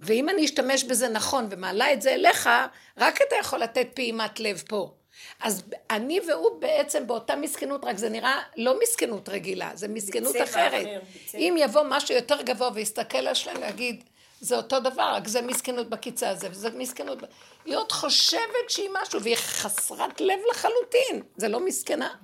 [0.00, 2.48] ואם אני אשתמש בזה נכון ומעלה את זה אליך,
[2.96, 4.94] רק אתה יכול לתת פעימת לב פה.
[5.40, 10.44] אז אני והוא בעצם באותה מסכנות, רק זה נראה לא מסכנות רגילה, זה מסכנות בצבע
[10.44, 10.86] אחרת.
[10.86, 11.38] אחר, בצבע.
[11.38, 14.04] אם יבוא משהו יותר גבוה ויסתכל על שלהם ויגיד,
[14.40, 17.22] זה אותו דבר, רק זה מסכנות בקיצה הזה, וזה מסכנות...
[17.22, 17.26] ב-"
[17.64, 21.22] היא עוד חושבת שהיא משהו, והיא חסרת לב לחלוטין.
[21.36, 22.14] זה לא מסכנה?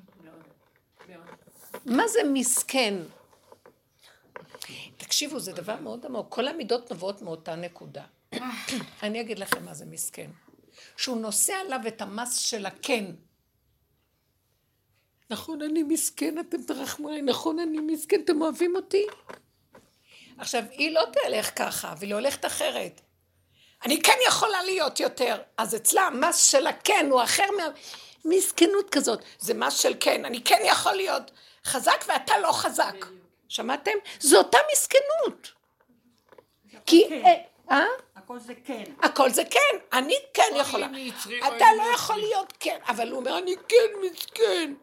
[1.87, 2.95] מה זה מסכן?
[4.97, 6.27] תקשיבו, זה דבר מאוד עמוק.
[6.29, 8.03] כל המידות נובעות מאותה נקודה.
[9.03, 10.31] אני אגיד לכם מה זה מסכן.
[10.97, 13.05] שהוא נושא עליו את המס של הכן.
[15.31, 19.07] נכון, אני מסכן, אתם תרחמו עליי, נכון, אני מסכן, אתם אוהבים אותי?
[20.39, 23.01] עכשיו, היא לא תלך ככה, והיא הולכת אחרת.
[23.85, 25.43] אני כן יכולה להיות יותר.
[25.57, 27.65] אז אצלה המס של הכן הוא אחר מה...
[28.25, 29.25] מסכנות כזאת.
[29.39, 31.31] זה מס של כן, אני כן יכול להיות
[31.65, 33.07] חזק ואתה לא חזק.
[33.49, 33.91] שמעתם?
[34.21, 35.53] זו אותה מסכנות.
[36.87, 37.09] כי...
[37.71, 37.85] אה?
[38.17, 38.85] הכל זה כן.
[39.03, 40.87] הכל זה כן, אני כן יכולה.
[41.39, 44.75] אתה לא יכול להיות כן, אבל הוא אומר, אני כן מסכן,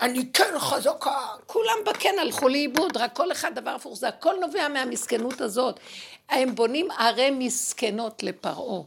[0.00, 1.26] אני כן חזקה.
[1.46, 5.80] כולם בכן הלכו לאיבוד, רק כל אחד דבר הפוך, זה הכל נובע מהמסכנות הזאת.
[6.28, 8.82] הם בונים ערי מסכנות לפרעה.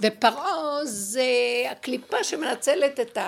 [0.00, 1.24] ופרעה זה
[1.70, 3.18] הקליפה שמנצלת את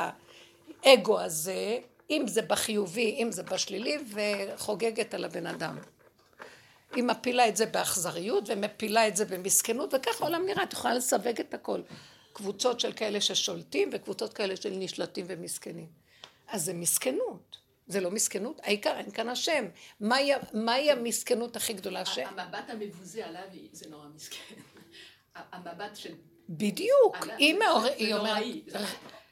[0.84, 1.78] האגו הזה,
[2.10, 5.76] אם זה בחיובי, אם זה בשלילי, וחוגגת על הבן אדם.
[6.94, 11.40] היא מפילה את זה באכזריות ומפילה את זה במסכנות, וככה העולם נראה, את יכולה לסווג
[11.40, 11.80] את הכל.
[12.32, 15.86] קבוצות של כאלה ששולטים וקבוצות כאלה של נשלטים ומסכנים.
[16.48, 19.64] אז זה מסכנות, זה לא מסכנות, העיקר אין כאן השם.
[20.00, 22.18] מהי, מהי המסכנות הכי גדולה ש...
[22.18, 24.54] המבט המבוזה עליו זה נורא מסכן.
[25.34, 26.14] המבט של...
[26.48, 28.62] בדיוק, היא מעוררת, זה נוראי,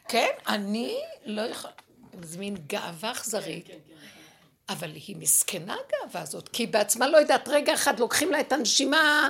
[0.08, 1.72] כן, אני לא יכולה,
[2.22, 3.66] זה מין גאווה אכזרית.
[3.66, 3.94] כן, כן.
[4.68, 8.52] אבל היא מסכנה הגאווה הזאת, כי היא בעצמה לא יודעת, רגע אחד לוקחים לה את
[8.52, 9.28] הנשימה,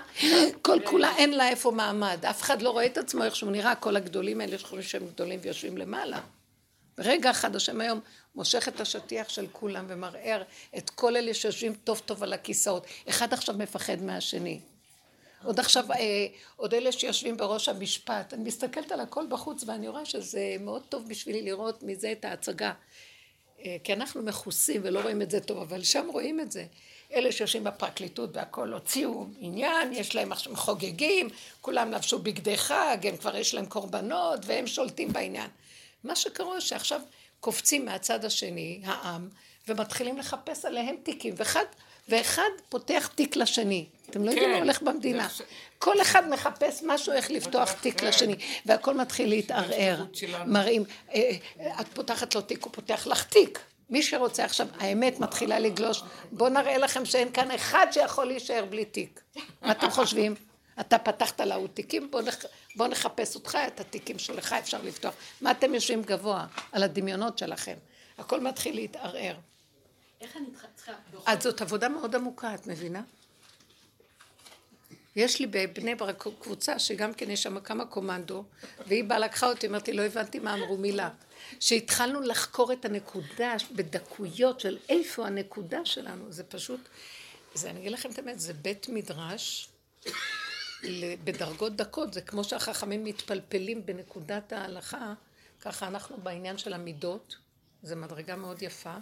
[0.63, 2.25] כל כולה אין לה איפה מעמד.
[2.31, 5.41] אף אחד לא רואה את עצמו איך שהוא נראה, כל הגדולים האלה שחושבים שהם גדולים
[5.43, 6.21] ויושבים למעלה.
[6.99, 8.01] רגע אחד השם היום
[8.35, 10.43] מושך את השטיח של כולם ומרער
[10.77, 12.87] את כל אלה שיושבים טוב טוב על הכיסאות.
[13.09, 14.61] אחד עכשיו מפחד מהשני.
[15.45, 18.35] עוד עכשיו, אה, עוד אלה שיושבים בראש המשפט.
[18.35, 22.73] אני מסתכלת על הכל בחוץ ואני רואה שזה מאוד טוב בשבילי לראות מזה את ההצגה.
[23.65, 26.65] אה, כי אנחנו מכוסים ולא רואים את זה טוב, אבל שם רואים את זה.
[27.15, 31.29] אלה שיושבים בפרקליטות והכל הוציאו עניין, יש להם עכשיו חוגגים,
[31.61, 35.51] כולם לבשו בגדי חג, הם כבר יש להם קורבנות והם שולטים בעניין.
[36.05, 37.01] מה שקורה שעכשיו
[37.41, 39.29] קופצים מהצד השני, העם,
[39.69, 41.65] ומתחילים לחפש עליהם תיקים, ואחד,
[42.09, 43.87] ואחד פותח תיק לשני.
[44.11, 44.63] אתם לא יודעים מה כן.
[44.63, 45.29] הולך במדינה.
[45.79, 48.07] כל אחד מחפש משהו איך לפתוח תיק כן.
[48.07, 48.35] לשני,
[48.67, 50.05] והכל מתחיל להתערער.
[50.47, 53.59] מראים, אה, אה, את פותחת לו תיק, הוא פותח לך תיק.
[53.91, 58.85] מי שרוצה עכשיו, האמת מתחילה לגלוש, בואו נראה לכם שאין כאן אחד שיכול להישאר בלי
[58.85, 59.21] תיק.
[59.63, 60.35] מה אתם חושבים?
[60.81, 62.37] אתה פתחת להוא תיקים, בוא, נח...
[62.77, 65.15] בוא נחפש אותך, את התיקים שלך אפשר לפתוח.
[65.41, 66.47] מה אתם יושבים גבוה?
[66.73, 67.75] על הדמיונות שלכם.
[68.19, 69.35] הכל מתחיל להתערער.
[70.21, 70.93] איך אני צריכה-
[71.27, 73.03] אז זאת עבודה מאוד עמוקה, את מבינה?
[75.17, 78.45] יש לי בבני ברק קבוצה שגם כן יש שם כמה קומנדו,
[78.87, 81.11] והיא באה לקחה אותי, אמרתי, לא הבנתי מה אמרו מילה.
[81.61, 86.81] שהתחלנו לחקור את הנקודה בדקויות של איפה הנקודה שלנו, זה פשוט,
[87.55, 89.69] זה, אני אגיד לכם את האמת, זה בית מדרש
[91.25, 95.15] בדרגות דקות, זה כמו שהחכמים מתפלפלים בנקודת ההלכה,
[95.61, 97.37] ככה אנחנו בעניין של המידות,
[97.83, 98.95] זו מדרגה מאוד יפה,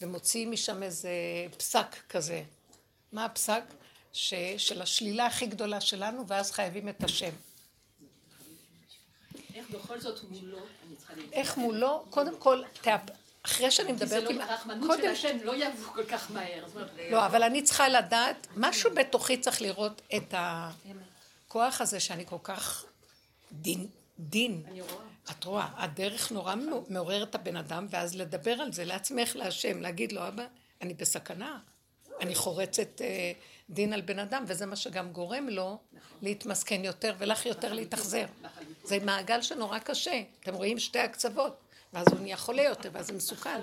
[0.00, 1.10] ומוציאים משם איזה
[1.56, 2.42] פסק כזה.
[3.12, 3.62] מה הפסק?
[4.12, 7.30] ש, של השלילה הכי גדולה שלנו, ואז חייבים את השם.
[9.54, 10.58] איך בכל זאת מולו?
[11.32, 12.04] איך מולו?
[12.10, 13.00] קודם כל, תאפ...
[13.42, 14.40] אחרי שאני כי זה מדברת לא, עם...
[14.40, 15.12] הרחמנות של קודם...
[15.12, 16.64] השם לא יעברו כל כך מהר.
[16.74, 22.36] אומרת, לא, אבל אני צריכה לדעת, משהו בתוכי צריך לראות את הכוח הזה שאני כל
[22.42, 22.84] כך
[23.52, 23.86] דין,
[24.18, 24.62] דין.
[24.68, 25.04] אני רואה.
[25.30, 26.54] את רואה, הדרך נורא
[26.88, 30.46] מעוררת את הבן אדם, ואז לדבר על זה לעצמך, להשם, להגיד לו, אבא,
[30.80, 31.58] אני בסכנה,
[32.20, 33.32] אני חורצת אה,
[33.70, 35.78] דין על בן אדם, וזה מה שגם גורם לו
[36.22, 38.26] להתמסכן יותר, ולך יותר להתאכזר.
[38.84, 41.56] זה מעגל שנורא קשה, אתם רואים שתי הקצוות,
[41.92, 43.60] ואז הוא נהיה חולה יותר, ואז זה מסוכן.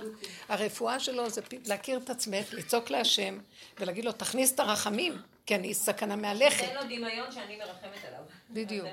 [0.50, 3.40] הרפואה שלו זה להכיר את עצמך, לצעוק להשם,
[3.80, 6.66] ולהגיד לו, תכניס את הרחמים, כי אני סכנה מהלכת.
[6.66, 8.22] תן לו דמיון שאני מרחמת עליו.
[8.50, 8.88] בדיוק.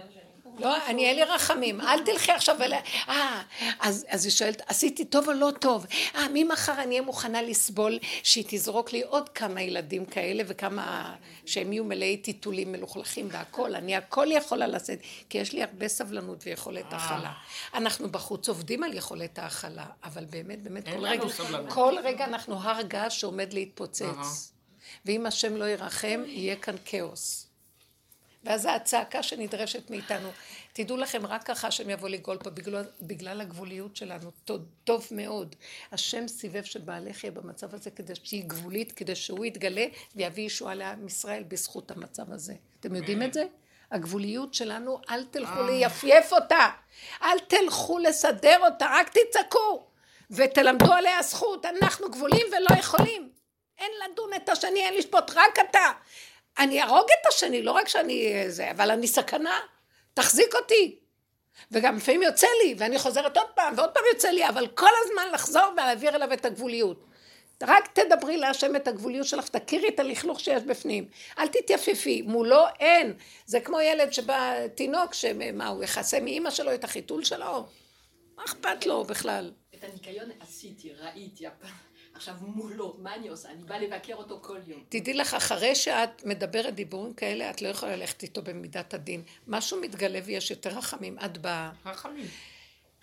[0.59, 2.73] לא, אני אין לי רחמים, אל תלכי עכשיו ול...
[3.09, 3.43] אה,
[3.81, 5.87] אז, אז היא שואלת, עשיתי טוב או לא טוב?
[6.15, 11.15] אה, ממחר אני אהיה מוכנה לסבול שהיא תזרוק לי עוד כמה ילדים כאלה וכמה
[11.47, 16.47] שהם יהיו מלאי טיטולים מלוכלכים והכל, אני הכל יכולה לשאת, כי יש לי הרבה סבלנות
[16.47, 17.33] ויכולת הכלה.
[17.75, 21.25] אנחנו בחוץ עובדים על יכולת ההכלה, אבל באמת, באמת, כל רגע.
[21.69, 24.53] כל רגע אנחנו הר געש שעומד להתפוצץ.
[25.05, 27.46] ואם השם לא ירחם, יהיה כאן כאוס.
[28.47, 30.29] ואז זו הצעקה שנדרשת מאיתנו.
[30.73, 34.31] תדעו לכם, רק ככה השם יבוא לגאול פה, בגלל, בגלל הגבוליות שלנו.
[34.45, 35.55] טוב, טוב מאוד.
[35.93, 39.87] השם סיבב שבעלך יהיה במצב הזה כדי שהיא גבולית, כדי שהוא יתגלה
[40.17, 42.55] ויביא ישועה לעם ישראל בזכות המצב הזה.
[42.81, 43.45] אתם יודעים את זה?
[43.91, 46.69] הגבוליות שלנו, אל תלכו ליפייף אותה.
[47.23, 49.87] אל תלכו לסדר אותה, רק תצעקו.
[50.31, 53.31] ותלמדו עליה זכות, אנחנו גבולים ולא יכולים.
[53.79, 55.91] אין לדון את השני, אין לשפוט, רק אתה.
[56.59, 59.61] אני אהרוג את השני, לא רק שאני זה, אבל אני סכנה.
[60.15, 60.99] תחזיק אותי.
[61.71, 65.33] וגם לפעמים יוצא לי, ואני חוזרת עוד פעם, ועוד פעם יוצא לי, אבל כל הזמן
[65.33, 67.07] לחזור ולהעביר אליו את הגבוליות.
[67.63, 71.09] רק תדברי להשם את הגבוליות שלך, תכירי את הלכלוך שיש בפנים.
[71.39, 73.15] אל תתייפפי, מולו אין.
[73.47, 77.67] זה כמו ילד שבא, תינוק, שמה, הוא יכסה מאימא שלו את החיתול שלו?
[78.37, 79.53] מה אכפת לו בכלל?
[79.75, 81.47] את הניקיון עשיתי, ראיתי,
[82.17, 83.51] עכשיו מולו, מה אני עושה?
[83.51, 84.85] אני באה לבקר אותו כל יום.
[84.89, 89.23] תדעי לך, אחרי שאת מדברת דיבורים כאלה, את לא יכולה ללכת איתו במידת הדין.
[89.47, 91.71] משהו מתגלה ויש יותר רחמים, את באה.
[91.87, 92.27] רחמים.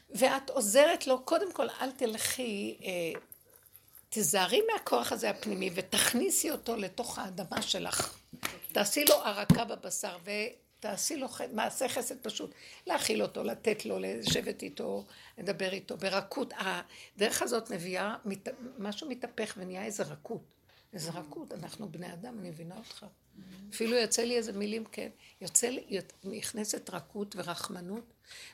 [0.09, 3.19] ואת עוזרת לו, קודם כל, אל תלכי, אה,
[4.09, 8.17] תזהרי מהכוח הזה הפנימי ותכניסי אותו לתוך האדמה שלך.
[8.71, 10.17] תעשי לו הרקה בבשר
[10.83, 12.51] ותעשי לו מעשה חסד פשוט.
[12.87, 15.05] להאכיל אותו, לתת לו, לשבת איתו,
[15.37, 16.53] לדבר איתו, ברכות.
[16.57, 18.15] הדרך הזאת מביאה,
[18.77, 20.41] משהו מתהפך ונהיה איזה רכות.
[20.93, 23.05] איזה רכות, אנחנו בני אדם, אני מבינה אותך.
[23.73, 25.09] אפילו יוצא לי איזה מילים, כן,
[25.41, 28.13] יוצא לי, נכנסת רכות ורחמנות,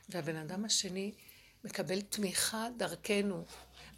[0.09, 1.11] והבן אדם השני
[1.63, 3.43] מקבל תמיכה דרכנו.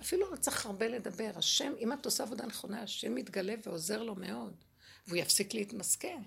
[0.02, 1.32] אפילו לא צריך הרבה לדבר.
[1.36, 4.54] השם, אם את עושה עבודה נכונה, השם מתגלה ועוזר לו מאוד,
[5.08, 6.22] והוא יפסיק להתמסכן.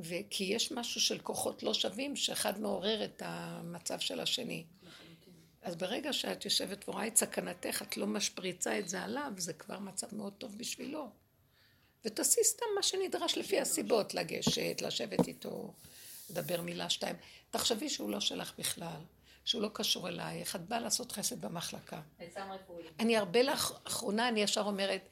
[0.00, 4.64] וכי יש משהו של כוחות לא שווים, שאחד מעורר את המצב של השני.
[5.62, 9.78] אז ברגע שאת יושבת ורואה את סכנתך, את לא משפריצה את זה עליו, זה כבר
[9.78, 11.10] מצב מאוד טוב בשבילו.
[12.04, 15.72] ותעשי סתם מה שנדרש לפי הסיבות, לגשת, לשבת איתו,
[16.30, 17.16] לדבר מילה שתיים.
[17.50, 19.00] תחשבי שהוא לא שלך בכלל.
[19.44, 22.00] שהוא לא קשור אלייך, את באה לעשות חסד במחלקה.
[23.00, 25.08] אני הרבה לאחרונה, אני ישר אומרת,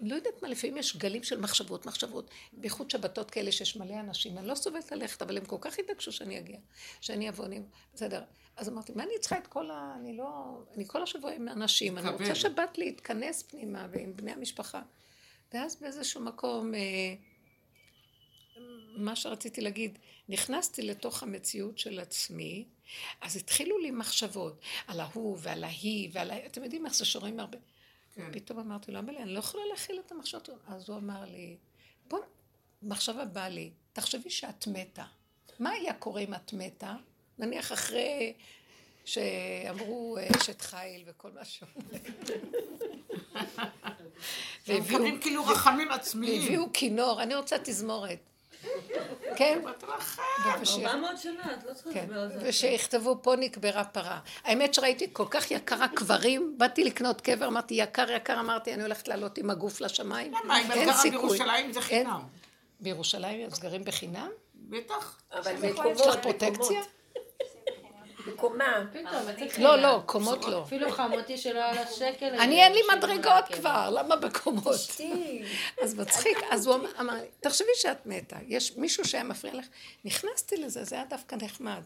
[0.00, 4.38] לא יודעת מה, לפעמים יש גלים של מחשבות, מחשבות, בייחוד שבתות כאלה שיש מלא אנשים,
[4.38, 6.58] אני לא סובלת ללכת, אבל הם כל כך התעקשו שאני אגיע,
[7.00, 7.60] שאני אבוא, אני...
[7.94, 8.22] בסדר.
[8.56, 9.96] אז אמרתי, מה אני צריכה את כל ה...
[10.00, 10.62] אני לא...
[10.74, 14.82] אני כל השבוע עם אנשים, אני רוצה שבת להתכנס פנימה ועם בני המשפחה.
[15.54, 16.80] ואז באיזשהו מקום, אה,
[18.96, 22.64] מה שרציתי להגיד, נכנסתי לתוך המציאות של עצמי,
[23.20, 26.46] אז התחילו לי מחשבות על ההוא ועל ההיא ועל ה...
[26.46, 27.58] אתם יודעים איך זה שרואים הרבה.
[28.16, 28.32] כן.
[28.32, 30.48] פתאום אמרתי לו, אמאלי, אני לא יכולה להכיל את המחשבות.
[30.68, 31.56] אז הוא אמר לי,
[32.08, 32.18] בוא,
[32.82, 35.04] מחשבה באה לי, תחשבי שאת מתה.
[35.58, 36.94] מה היה קורה אם את מתה?
[37.38, 38.32] נניח אחרי
[39.04, 42.02] שאמרו אשת חיל וכל מה שאומרים.
[44.66, 46.42] והביאו כאילו רחמים עצמיים.
[46.42, 48.18] והביאו כינור, אני רוצה תזמורת.
[49.36, 49.58] כן?
[50.84, 52.04] 400 שנה, את לא צריכה כן.
[52.04, 52.38] לדבר על זה.
[52.42, 54.18] ושיכתבו פה נקברה פרה.
[54.44, 59.08] האמת שראיתי כל כך יקר הקברים, באתי לקנות קבר, אמרתי יקר יקר, אמרתי אני הולכת
[59.08, 60.32] לעלות עם הגוף לשמיים.
[60.44, 60.60] למה?
[60.60, 62.20] אם את גרה בירושלים זה חינם.
[62.80, 64.28] בירושלים אז גרים בחינם?
[64.54, 65.18] בטח.
[65.32, 66.82] אבל יש לך פרוטקציה?
[68.26, 68.84] בקומה.
[69.58, 70.62] לא, לא, קומות לא.
[70.62, 72.26] אפילו חמותי שלא על השקל.
[72.26, 74.80] אני אין לי מדרגות כבר, למה בקומות?
[75.82, 79.66] אז מצחיק, אז הוא אמר, תחשבי שאת מתה, יש מישהו שהיה מפריע לך,
[80.04, 81.82] נכנסתי לזה, זה היה דווקא נחמד.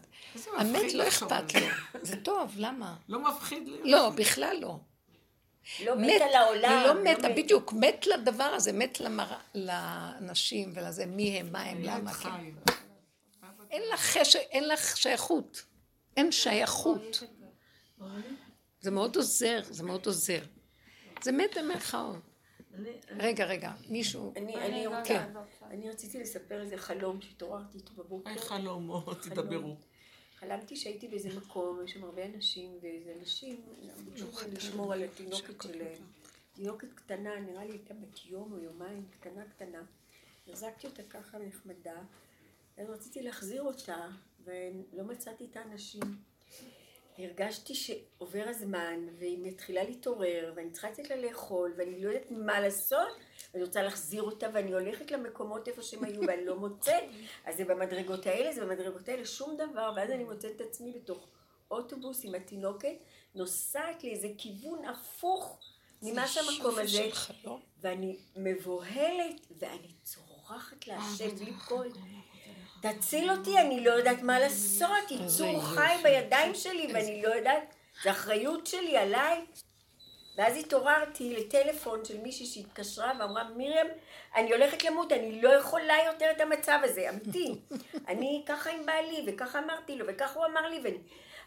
[0.57, 1.67] המת לא אכפת לו,
[2.01, 2.95] זה טוב, למה?
[3.09, 3.91] לא מפחיד לי.
[3.91, 4.77] לא, בכלל לא.
[5.85, 6.77] לא מתה לעולם.
[6.77, 9.01] היא לא מתה, בדיוק, מת לדבר הזה, מת
[9.55, 12.29] לאנשים ולזה, מי הם, מה הם, למה, כן.
[14.51, 15.70] אין לך שייכות.
[16.17, 17.23] אין שייכות.
[18.81, 20.41] זה מאוד עוזר, זה מאוד עוזר.
[21.23, 22.17] זה מת במרכאות.
[23.09, 24.33] רגע, רגע, מישהו...
[24.35, 25.33] אני רוצה, כן.
[25.69, 28.29] אני רציתי לספר איזה חלום שהתעוררתי איתו בבוקר.
[28.29, 29.75] היי חלום, תדברו.
[30.39, 33.61] חלמתי שהייתי באיזה מקום, יש שם הרבה אנשים, ואיזה אנשים
[34.05, 36.01] ביקשו לשמור על התינוקת שלהם.
[36.53, 39.81] תינוקת קטנה, נראה לי הייתה בת יום או יומיים, קטנה קטנה.
[40.49, 41.95] החזקתי אותה ככה נחמדה,
[42.77, 44.07] אז רציתי להחזיר אותה,
[44.45, 46.01] ולא מצאתי את האנשים.
[47.17, 52.59] הרגשתי שעובר הזמן, והיא מתחילה להתעורר, ואני צריכה לתת לה לאכול, ואני לא יודעת מה
[52.59, 53.07] לעשות,
[53.53, 57.03] ואני רוצה להחזיר אותה, ואני הולכת למקומות איפה שהם היו, ואני לא מוצאת,
[57.45, 61.27] אז זה במדרגות האלה, זה במדרגות האלה, שום דבר, ואז אני מוצאת את עצמי בתוך
[61.71, 62.95] אוטובוס עם התינוקת,
[63.35, 65.59] נוסעת לאיזה כיוון הפוך
[66.01, 67.09] ממה שהמקום הזה,
[67.81, 71.87] ואני מבוהלת, ואני צורחת להשם בלי קול.
[72.81, 78.11] תציל אותי, אני לא יודעת מה לעשות, יצור חי בידיים שלי ואני לא יודעת, זה
[78.11, 79.45] אחריות שלי עליי.
[80.37, 83.87] ואז התעוררתי לטלפון של מישהי שהתקשרה ואמרה, מרים,
[84.35, 87.55] אני הולכת למות, אני לא יכולה יותר את המצב הזה, אמיתי.
[88.09, 90.97] אני ככה עם בעלי, וככה אמרתי לו, וככה הוא אמר לי, ואני...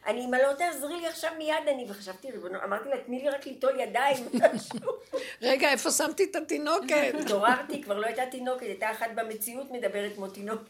[0.07, 3.47] אני, אם לא תעזרי לי עכשיו מיד, אני, וחשבתי, ריבונו, אמרתי לה, תני לי רק
[3.47, 4.29] ליטול ידיים.
[5.43, 7.15] רגע, איפה שמתי את התינוקת?
[7.21, 10.61] התעוררתי, כבר לא הייתה תינוקת, הייתה אחת במציאות מדברת כמו תינוק.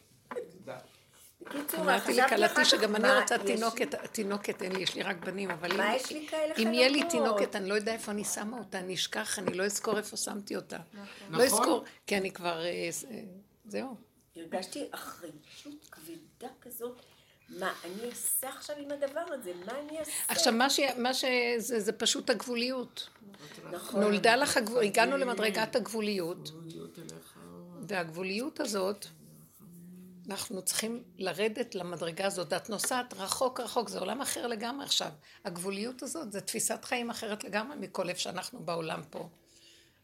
[1.44, 2.16] בקיצור, אמרתי
[2.54, 5.96] כך, שגם אני רוצה תינוקת, תינוקת אין לי, יש לי רק בנים, אבל מה אם-
[5.96, 7.02] יש לי כאלה אם יהיה לי?
[7.10, 10.56] תינוקת, אני לא יודע איפה אני שמה אותה, אני אשכח, אני לא אזכור איפה שמתי
[10.56, 10.76] אותה.
[10.76, 11.40] לא נכון.
[11.40, 13.20] אזכור, כי אני כבר, אה, אה,
[13.64, 13.96] זהו.
[14.36, 17.02] הרגשתי אחריות כבדה כזאת.
[17.48, 19.52] מה אני אעשה עכשיו עם הדבר הזה?
[19.66, 20.10] מה אני אעשה?
[20.28, 20.80] עכשיו, מה ש...
[20.98, 21.24] מה ש...
[21.58, 23.08] זה, פשוט הגבוליות.
[23.70, 24.00] נכון.
[24.00, 24.82] נולדה לך הגבול...
[24.84, 26.50] הגענו למדרגת הגבוליות.
[27.88, 29.06] והגבוליות הזאת,
[30.28, 32.52] אנחנו צריכים לרדת למדרגה הזאת.
[32.52, 35.10] את נוסעת רחוק רחוק, זה עולם אחר לגמרי עכשיו.
[35.44, 39.28] הגבוליות הזאת זה תפיסת חיים אחרת לגמרי מכל איפה שאנחנו בעולם פה.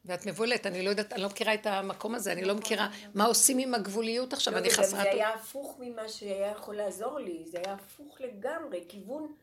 [0.05, 3.25] ואת מבוהלת, אני לא יודעת, אני לא מכירה את המקום הזה, אני לא מכירה מה
[3.25, 5.03] עושים עם הגבוליות עכשיו, לא, אני חסרת...
[5.03, 9.35] זה היה הפוך ממה שהיה יכול לעזור לי, זה היה הפוך לגמרי, כיוון,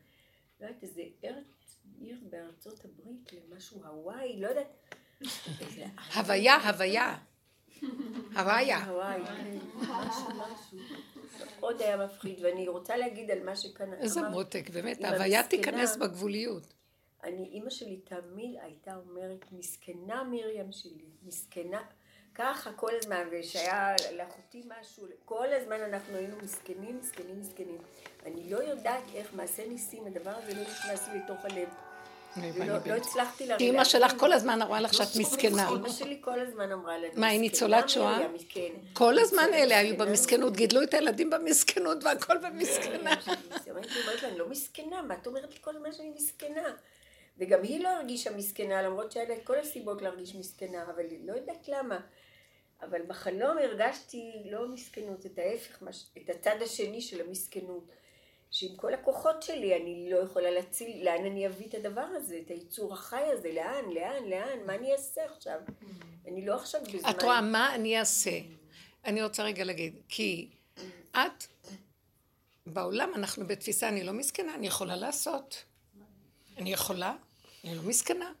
[0.60, 4.66] לא יודעת, איזה ארץ, עיר בארצות הברית, למשהו הוואי, לא יודעת.
[6.14, 7.16] הוויה, הוויה.
[8.36, 8.84] הוויה.
[8.84, 9.58] הוואי, כן.
[11.60, 14.28] מאוד היה מפחיד, ואני רוצה להגיד על מה שכאן איזה.
[14.28, 15.42] מותק, באמת, ההוויה.
[15.42, 16.74] תיכנס בגבוליות.
[17.24, 21.82] אני, אימא שלי תמיד הייתה אומרת, מסכנה מרים שלי, מסכנה,
[22.34, 27.78] ככה כל הזמן, ושהיה לאחותי משהו, כל הזמן אנחנו היינו מסכנים, מסכנים, מסכנים.
[28.26, 31.68] אני לא יודעת איך מעשה ניסים, הדבר הזה לא נכנס לי לתוך הלב.
[32.36, 33.66] ולא לא הצלחתי להבין.
[33.66, 35.68] כי אימא שלך כל הזמן אמרה לך שאת לא מסכנה.
[35.68, 38.18] אימא שלי כל הזמן אמרה לנו, מה, היא "מסכנה ניצולת שואה?"
[38.92, 43.10] כל הזמן אלה היו במסכנות, גידלו את הילדים במסכנות והכל במסכנה.
[43.66, 46.74] הייתי אומרת לה, אני לא מסכנה, מה את אומרת לי כל הזמן שאני מסכנה?
[47.38, 51.18] וגם היא לא הרגישה מסכנה, למרות שהיה לה את כל הסיבות להרגיש מסכנה, אבל היא
[51.24, 52.00] לא יודעת למה.
[52.82, 55.82] אבל בחלום הרגשתי לא מסכנות, את ההפך,
[56.18, 57.84] את הצד השני של המסכנות.
[58.50, 62.50] שעם כל הכוחות שלי אני לא יכולה להציל, לאן אני אביא את הדבר הזה, את
[62.50, 65.58] היצור החי הזה, לאן, לאן, לאן, מה אני אעשה עכשיו?
[66.26, 67.10] אני לא עכשיו בזמן...
[67.10, 68.40] את רואה, מה אני אעשה?
[69.04, 70.48] אני רוצה רגע להגיד, כי
[71.12, 71.44] את,
[72.66, 75.64] בעולם אנחנו בתפיסה, אני לא מסכנה, אני יכולה לעשות.
[76.56, 77.14] אני יכולה,
[77.64, 78.32] אני לא מסכנה.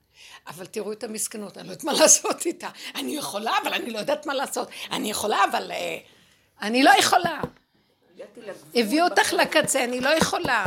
[0.46, 2.70] אבל תראו את המסכנות, אני לא יודעת מה לעשות איתה.
[2.94, 4.68] אני יכולה, אבל אני לא יודעת מה לעשות.
[4.90, 5.70] אני יכולה, אבל...
[5.70, 5.98] אה,
[6.60, 7.40] אני לא יכולה.
[8.74, 9.32] הביאו אותך.
[9.32, 10.66] לקצה, אני לא יכולה.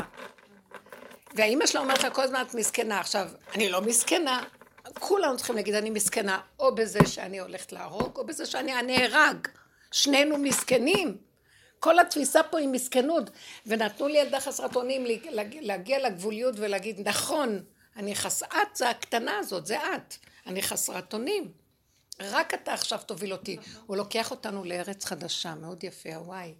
[1.35, 2.99] והאימא שלה אומרת לה כל הזמן את מסכנה.
[2.99, 4.43] עכשיו, אני לא מסכנה.
[4.99, 9.47] כולנו צריכים להגיד אני מסכנה, או בזה שאני הולכת להרוג, או בזה שאני נהרג.
[9.91, 11.17] שנינו מסכנים.
[11.79, 13.29] כל התפיסה פה היא מסכנות.
[13.65, 17.63] ונתנו לי ילדה חסרת אונים להג- להגיע לגבוליות ולהגיד, נכון,
[17.95, 18.43] אני חס...
[18.43, 20.15] את זה הקטנה הזאת, זה את.
[20.47, 21.51] אני חסרת אונים.
[22.19, 23.57] רק אתה עכשיו תוביל אותי.
[23.85, 26.53] הוא לוקח אותנו לארץ חדשה, מאוד יפה, הוואי.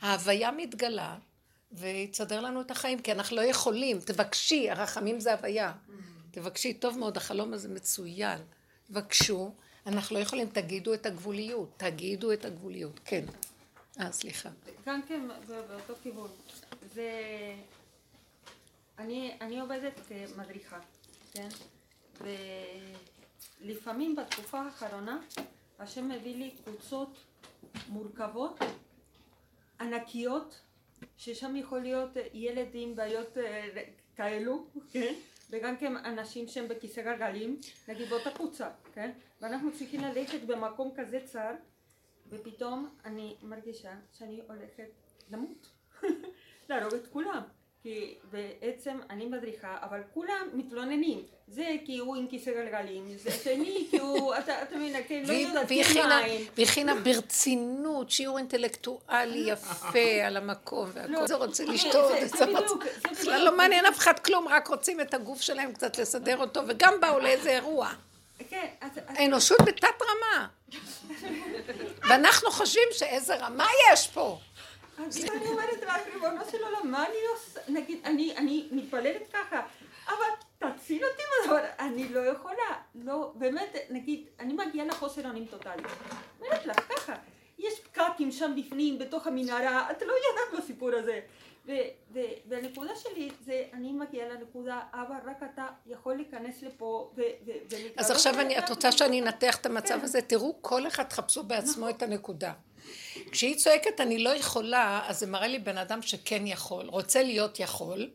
[0.00, 1.16] ההוויה מתגלה,
[1.72, 4.00] ויסדר לנו את החיים, כי אנחנו לא יכולים.
[4.00, 5.72] תבקשי, הרחמים זה הוויה.
[6.30, 8.38] תבקשי, טוב מאוד, החלום הזה מצוין.
[8.88, 9.54] תבקשו,
[9.86, 13.24] אנחנו לא יכולים, תגידו את הגבוליות, תגידו את הגבוליות, כן.
[14.00, 14.48] אה, סליחה.
[14.86, 16.30] גם כן זה באותו כיוון.
[16.94, 17.10] זה...
[18.98, 20.78] אני, אני עובדת כמדריכה,
[21.32, 21.48] כן?
[23.60, 25.18] ולפעמים בתקופה האחרונה
[25.78, 27.18] השם מביא לי קבוצות
[27.88, 28.58] מורכבות,
[29.80, 30.60] ענקיות,
[31.16, 33.82] ששם יכול להיות ילד עם בעיות אה,
[34.16, 35.14] כאלו, כן?
[35.50, 39.10] וגם כן אנשים שהם בכיסא גלגלים, נגיד באותה קבוצה, כן?
[39.40, 41.52] ואנחנו צריכים ללכת במקום כזה צר,
[42.28, 44.90] ופתאום אני מרגישה שאני הולכת
[45.30, 45.68] למות,
[46.68, 47.42] להרוג את כולם.
[47.86, 51.22] כי בעצם אני מדריכה, אבל כולם מתלוננים.
[51.48, 55.32] זה כי הוא עם כיסא גלגלים, זה שני כי הוא, אתה אתה מבין, כן, לא
[55.32, 55.82] יודעת, והיא
[56.66, 62.84] הכינה- ברצינות, שיעור אינטלקטואלי יפה על המקום, והכל לא, זה רוצה זה- לשתות, זה- בדיוק,
[63.12, 63.44] בכלל.
[63.44, 67.18] לא מעניין אף אחד כלום, רק רוצים את הגוף שלהם קצת לסדר אותו, וגם באו
[67.18, 67.88] לאיזה אירוע.
[68.50, 68.66] כן,
[69.08, 70.46] האנושות בתת רמה.
[72.08, 74.38] ואנחנו חושבים שאיזה רמה יש פה.
[74.98, 77.60] אז אני אומרת לך, ריבונו של עולם, מה אני עושה?
[77.68, 79.62] נגיד, אני, אני מתפללת ככה,
[80.06, 80.26] אבל
[80.58, 82.74] תציל אותי מהדבר, אני לא יכולה.
[82.94, 85.82] לא, באמת, נגיד, אני מגיעה לחוסר אונים טוטאלי.
[86.40, 87.14] אומרת לך, ככה,
[87.58, 91.20] יש פקקים שם בפנים, בתוך המנהרה, את לא יודעת בסיפור הזה.
[92.48, 97.98] והנקודה שלי זה, אני מגיעה לנקודה, אבא, רק אתה יכול להיכנס לפה ו- ו- ולהתגלות
[97.98, 100.22] אז עכשיו אני, את עליך." רוצה שאני אנתח את המצב הזה?
[100.22, 102.52] תראו, כל אחד תחפשו בעצמו את הנקודה.
[103.32, 107.60] כשהיא צועקת אני לא יכולה, אז זה מראה לי בן אדם שכן יכול, רוצה להיות
[107.60, 108.10] יכול,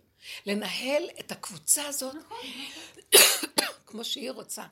[0.45, 2.15] לנהל את הקבוצה הזאת
[3.86, 4.63] כמו שהיא רוצה,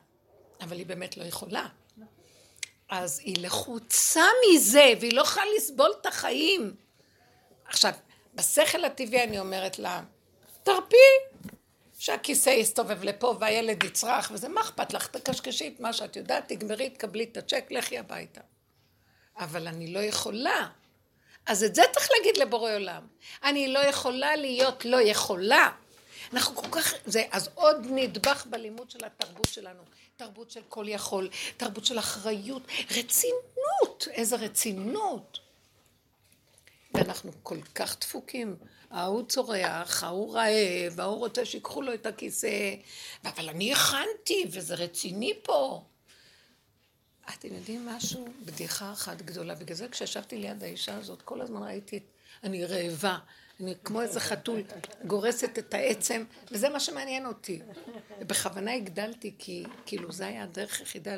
[0.60, 1.66] אבל היא באמת לא יכולה.
[2.88, 6.74] אז היא לחוצה מזה, והיא לא יכולה לסבול את החיים.
[7.64, 7.92] עכשיו,
[8.34, 10.02] בשכל הטבעי אני אומרת לה,
[10.62, 10.96] תרפי,
[11.98, 15.06] שהכיסא יסתובב לפה והילד יצרח וזה, מה אכפת לך?
[15.06, 18.40] תקשקשי את מה שאת יודעת, תגמרי, תקבלי את הצ'ק, לכי הביתה.
[19.40, 20.68] אבל אני לא יכולה.
[21.46, 23.06] אז את זה צריך להגיד לבורא עולם.
[23.44, 25.70] אני לא יכולה להיות לא יכולה.
[26.32, 29.82] אנחנו כל כך, זה, אז עוד נדבך בלימוד של התרבות שלנו.
[30.16, 35.38] תרבות של כל יכול, תרבות של אחריות, רצינות, איזה רצינות.
[36.94, 38.56] ואנחנו כל כך דפוקים.
[38.90, 42.74] ההוא צורח, ההוא רעב, ההוא רוצה שיקחו לו את הכיסא,
[43.24, 45.84] אבל אני הכנתי, וזה רציני פה.
[47.38, 48.28] אתם יודעים משהו?
[48.44, 49.54] בדיחה אחת גדולה.
[49.54, 52.00] בגלל זה כשישבתי ליד האישה הזאת, כל הזמן ראיתי,
[52.44, 53.18] אני רעבה.
[53.60, 54.62] אני כמו איזה חתול,
[55.06, 57.60] גורסת את העצם, וזה מה שמעניין אותי.
[58.20, 61.14] ובכוונה הגדלתי, כי כאילו זה היה הדרך היחידה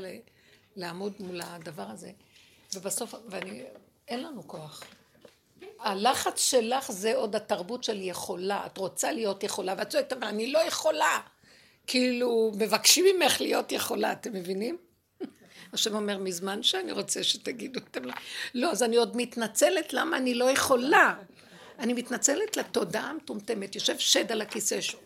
[0.76, 2.10] לעמוד מול הדבר הזה.
[2.74, 3.62] ובסוף, ואני,
[4.08, 4.82] אין לנו כוח.
[5.80, 8.66] הלחץ שלך זה עוד התרבות של יכולה.
[8.66, 11.20] את רוצה להיות יכולה, ואת צועקת, אבל אני לא יכולה.
[11.86, 14.78] כאילו, מבקשים ממך להיות יכולה, אתם מבינים?
[15.72, 18.12] השם אומר, מזמן שאני רוצה שתגידו, אתם לא...
[18.54, 21.14] לא, אז אני עוד מתנצלת למה אני לא יכולה.
[21.78, 24.98] אני מתנצלת לתודעה המטומטמת, יושב שד על הכיסא שלו.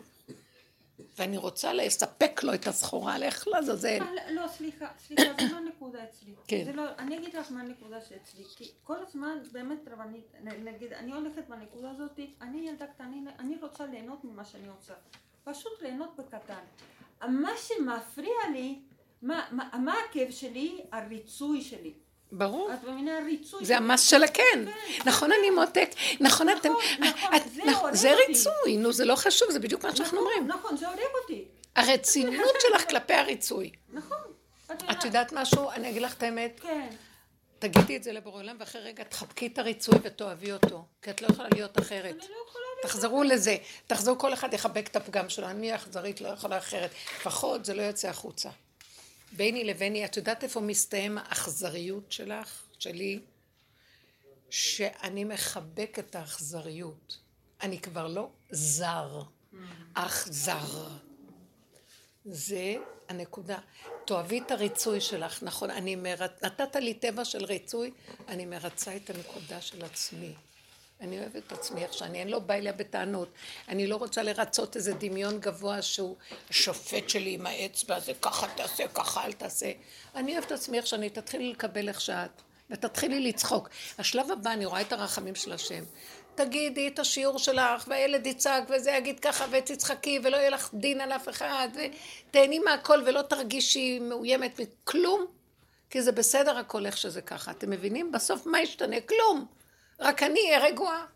[1.19, 3.99] ואני רוצה לספק לו את הסחורה, לך לעזאזל.
[4.31, 6.33] לא, סליחה, סליחה, זה לא נקודה אצלי.
[6.47, 6.65] כן.
[6.75, 8.45] לא, אני אגיד לך מה הנקודה שאצלי.
[8.57, 13.87] כי כל הזמן, באמת רבנית, נגיד, אני הולכת בנקודה הזאת, אני ילדה קטנה, אני רוצה
[13.87, 14.95] ליהנות ממה שאני רוצה.
[15.45, 16.63] פשוט ליהנות בקטן.
[17.29, 18.79] מה שמפריע לי,
[19.23, 20.81] מה, מה, מה הכאב שלי?
[20.93, 21.93] הריצוי שלי.
[22.33, 22.71] ברור.
[22.75, 23.65] את מבינה ריצוי.
[23.65, 24.65] זה המס של הכן.
[25.07, 25.91] נכון אני מותק,
[26.21, 28.23] נכון אתם, נכון, זה נכון, הורג זה אותי.
[28.29, 30.47] ריצוי, נו זה לא חשוב, זה בדיוק מה שאנחנו אומרים.
[30.47, 31.45] נכון, זה הורג אותי.
[31.77, 33.71] הרצינות שלך כלפי הריצוי.
[33.93, 34.19] נכון.
[34.91, 35.71] את יודעת משהו?
[35.71, 36.89] אני אגיד לך את האמת, כן.
[37.59, 41.27] תגידי את זה לבורא עולם ואחרי רגע תחבקי את הריצוי ותאהבי אותו, כי את לא
[41.27, 42.05] יכולה להיות אחרת.
[42.05, 43.57] אני לא יכולה תחזרו לזה,
[43.87, 46.91] תחזרו כל אחד יחבק את הפגם שלו, אני אכזרית, לא יכולה אחרת.
[47.21, 48.49] לפחות זה לא יוצא החוצה.
[49.37, 53.21] ביני לביני, את יודעת איפה מסתיים האכזריות שלך, שלי?
[54.51, 57.19] שאני מחבק את האכזריות.
[57.63, 59.23] אני כבר לא זר,
[59.95, 60.89] אכזר.
[62.25, 62.75] זה
[63.09, 63.59] הנקודה.
[64.07, 66.31] תאהבי את הריצוי שלך, נכון, אני מרצ...
[66.43, 67.91] נתת לי טבע של ריצוי,
[68.29, 70.35] אני מרצה את הנקודה של עצמי.
[71.01, 73.29] אני אוהבת את עצמי איך שאני, אני לא באה אליה בטענות.
[73.69, 76.17] אני לא רוצה לרצות איזה דמיון גבוה שהוא
[76.51, 79.73] שופט שלי עם האצבע, זה ככה תעשה, ככה אל תעשה.
[80.15, 83.69] אני אוהבת את עצמי איך שאני, תתחילי לקבל איך שאת, ותתחילי לצחוק.
[83.99, 85.85] השלב הבא, אני רואה את הרחמים של השם.
[86.35, 91.13] תגידי את השיעור שלך, והילד יצעק, וזה יגיד ככה, ותצחקי, ולא יהיה לך דין על
[91.13, 95.27] אף אחד, ותהני מהכל, ולא תרגישי מאוימת מכלום,
[95.91, 97.51] כי זה בסדר הכל איך שזה ככה.
[97.51, 98.13] אתם מבינים?
[98.13, 98.97] בסוף מה ישתנה?
[99.01, 99.47] כלום.
[100.01, 101.07] רק אני אהיה רגועה.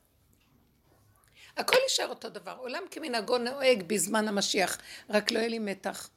[1.56, 2.56] הכל יישאר אותו דבר.
[2.58, 4.78] עולם כמנהגו נוהג בזמן המשיח,
[5.10, 6.10] רק לא יהיה לי מתח.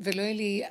[0.00, 0.62] ולא יהיה לי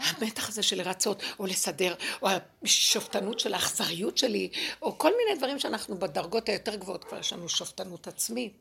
[0.00, 2.28] המתח הזה של לרצות, או לסדר, או
[2.62, 4.50] השופטנות של האכזריות שלי,
[4.82, 8.52] או כל מיני דברים שאנחנו בדרגות היותר גבוהות כבר יש לנו שופטנות עצמית.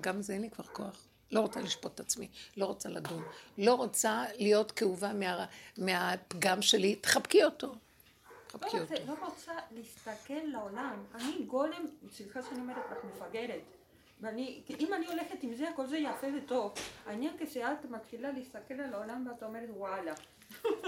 [0.00, 1.06] גם זה אין לי כבר כוח.
[1.32, 3.22] לא רוצה לשפוט את עצמי, לא רוצה לדון,
[3.58, 5.46] לא רוצה להיות כאובה מה,
[5.78, 7.74] מהפגם שלי, תחבקי אותו.
[8.54, 8.80] לא.
[8.80, 11.04] רוצה, לא רוצה להסתכל לעולם.
[11.14, 13.62] אני גולם, סליחה שאני אומרת לך, מפגרת.
[14.20, 16.72] ואני, אם אני הולכת עם זה, הכל זה יפה וטוב.
[17.06, 20.14] העניין כשאת מתחילה להסתכל על העולם ואת אומרת וואלה.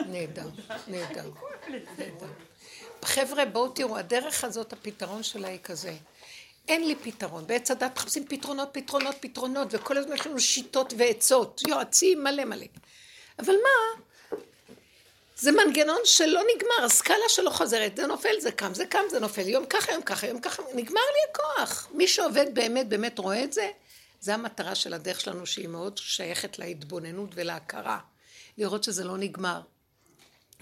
[0.07, 0.49] נהדר.
[0.89, 1.31] נהדר.
[3.05, 5.97] חבר'ה, בואו תראו, הדרך הזאת, הפתרון שלה היא כזה.
[6.69, 7.47] אין לי פתרון.
[7.47, 12.67] בעץ הדת מחפשים פתרונות, פתרונות, פתרונות, וכל הזמן יש לנו שיטות ועצות, יועצים מלא מלא.
[13.39, 14.03] אבל מה?
[15.41, 19.49] זה מנגנון שלא נגמר, הסקאלה שלו חוזרת, זה נופל, זה קם, זה קם, זה נופל,
[19.49, 21.89] יום ככה, יום ככה, יום ככה, נגמר לי הכוח.
[21.95, 23.71] מי שעובד באמת, באמת רואה את זה,
[24.21, 27.99] זה המטרה של הדרך שלנו, שהיא מאוד שייכת להתבוננות ולהכרה.
[28.59, 29.61] לראות שזה לא נגמר.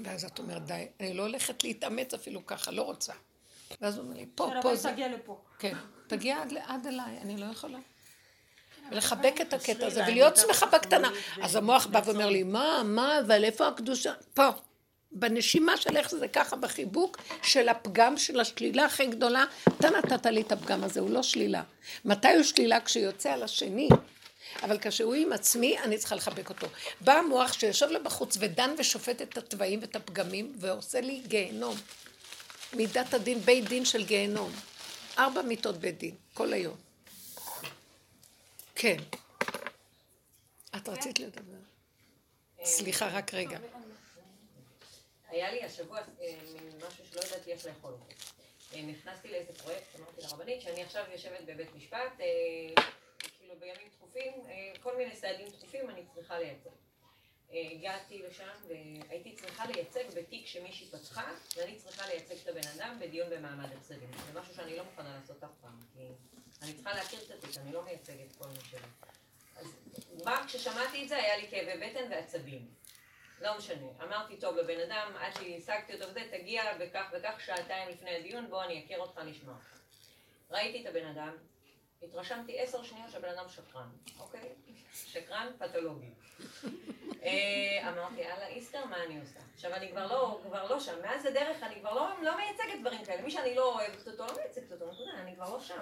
[0.04, 3.12] ואז את אומרת, די, אני לא הולכת להתאמץ אפילו ככה, לא רוצה.
[3.80, 4.90] ואז הוא אומר לי, פה, פה זה...
[4.92, 5.40] תגיע לפה.
[5.58, 7.78] כן, תגיע עד, עד אליי, אני לא יכולה.
[8.90, 11.10] ולחבק את הקטע הזה, ולהיות שמחה בקטנה.
[11.42, 14.12] אז המוח בא ואומר לי, מה, מה, אבל איפה הקדושה?
[14.34, 14.48] פה.
[15.12, 19.44] בנשימה של איך זה ככה, בחיבוק של הפגם של השלילה הכי גדולה,
[19.78, 21.62] אתה נתת לי את הפגם הזה, הוא לא שלילה.
[22.04, 22.80] מתי הוא שלילה?
[22.80, 23.88] כשיוצא על השני.
[24.62, 26.66] אבל כשהוא עם עצמי, אני צריכה לחבק אותו.
[27.00, 31.76] בא המוח שיושב לו בחוץ ודן ושופט את התוואים ואת הפגמים, ועושה לי גיהנום.
[32.72, 34.52] מידת הדין, בית דין של גיהנום.
[35.18, 36.76] ארבע מיטות בית דין, כל היום.
[38.74, 38.96] כן.
[40.76, 41.58] את רצית לדבר.
[42.64, 43.58] סליחה, רק רגע.
[45.28, 46.38] היה לי השבוע אה,
[46.76, 48.04] משהו שלא ידעתי איך לאכול אותו.
[48.74, 52.82] אה, נכנסתי לאיזה פרויקט, אמרתי לרבנית שאני עכשיו יושבת בבית משפט, אה,
[53.38, 54.32] כאילו בימים תכופים,
[54.80, 56.70] כל מיני סעדים תכופים אני צריכה לייצג.
[57.50, 63.30] הגעתי לשם והייתי צריכה לייצג בתיק שמישהי פתחה, ואני צריכה לייצג את הבן אדם בדיון
[63.30, 64.10] במעמד הפסדים.
[64.32, 66.00] זה משהו שאני לא מוכנה לעשות אף פעם, כי
[66.62, 68.88] אני צריכה להכיר את התיק, אני לא מייצגת כל מי שלא.
[69.56, 69.76] אז
[70.24, 72.66] רק כששמעתי את זה היה לי כאבי בטן ועצבים.
[73.40, 73.86] לא משנה.
[74.02, 78.64] אמרתי, טוב, לבן אדם, עד שהשגתי אותו וזה, תגיע בכך וכך שעתיים לפני הדיון, בוא
[78.64, 79.54] אני אכיר אותך לשמוע.
[80.50, 81.36] ראיתי את הבן אדם,
[82.02, 84.48] התרשמתי עשר שניות שהבן אדם שקרן, אוקיי?
[84.92, 86.10] שקרן פתולוגי.
[87.22, 89.40] אה, אמרתי, יאללה, איסטר, מה אני עושה?
[89.54, 91.02] עכשיו, אני כבר לא, כבר לא שם.
[91.02, 93.22] מאז הדרך אני כבר לא, לא מייצגת דברים כאלה.
[93.22, 95.78] מי שאני לא אוהבת אותו, לא מייצגת אותו, נקודה, אני כבר לא שם.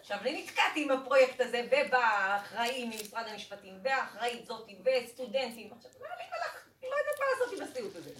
[0.00, 5.72] עכשיו, אני נתקעתי עם הפרויקט הזה, ובא האחראי ממשרד המשפטים, והאחראית זאתי, וסטודנטים.
[5.72, 6.61] עכשיו, מה לי מלאך?
[6.82, 8.10] אני לא יודעת מה לעשות עם הסיוט הזה.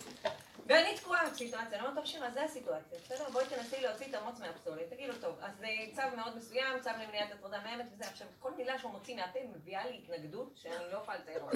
[0.66, 3.30] ואני תקועה בסיטואציה, אני אומרת, טוב שירה, זה הסיטואציה, בסדר?
[3.30, 6.90] בואי תנסי להוציא את המוץ מהפסולת, תגיד לו, טוב, אז זה צו מאוד מסוים, צו
[7.02, 10.96] למניעת הטרדה מאמת וזה, עכשיו, כל מילה שהוא מוציא מהפה מביאה לי התנגדות שאני לא
[10.98, 11.48] יכולה לתאר.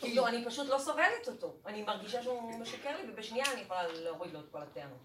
[0.00, 4.32] כאילו, אני פשוט לא סובלת אותו, אני מרגישה שהוא משקר לי, ובשנייה אני יכולה להוריד
[4.32, 4.98] לו את כל הטענות.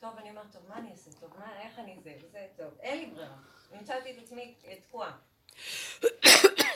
[0.00, 1.10] טוב, אני אומרת, טוב, מה אני אעשה?
[1.20, 2.14] טוב, מה, איך אני זה?
[2.22, 3.36] וזה, טוב, אין לי ברירה.
[3.72, 4.54] נמצאתי את עצמי
[4.88, 5.12] תקועה.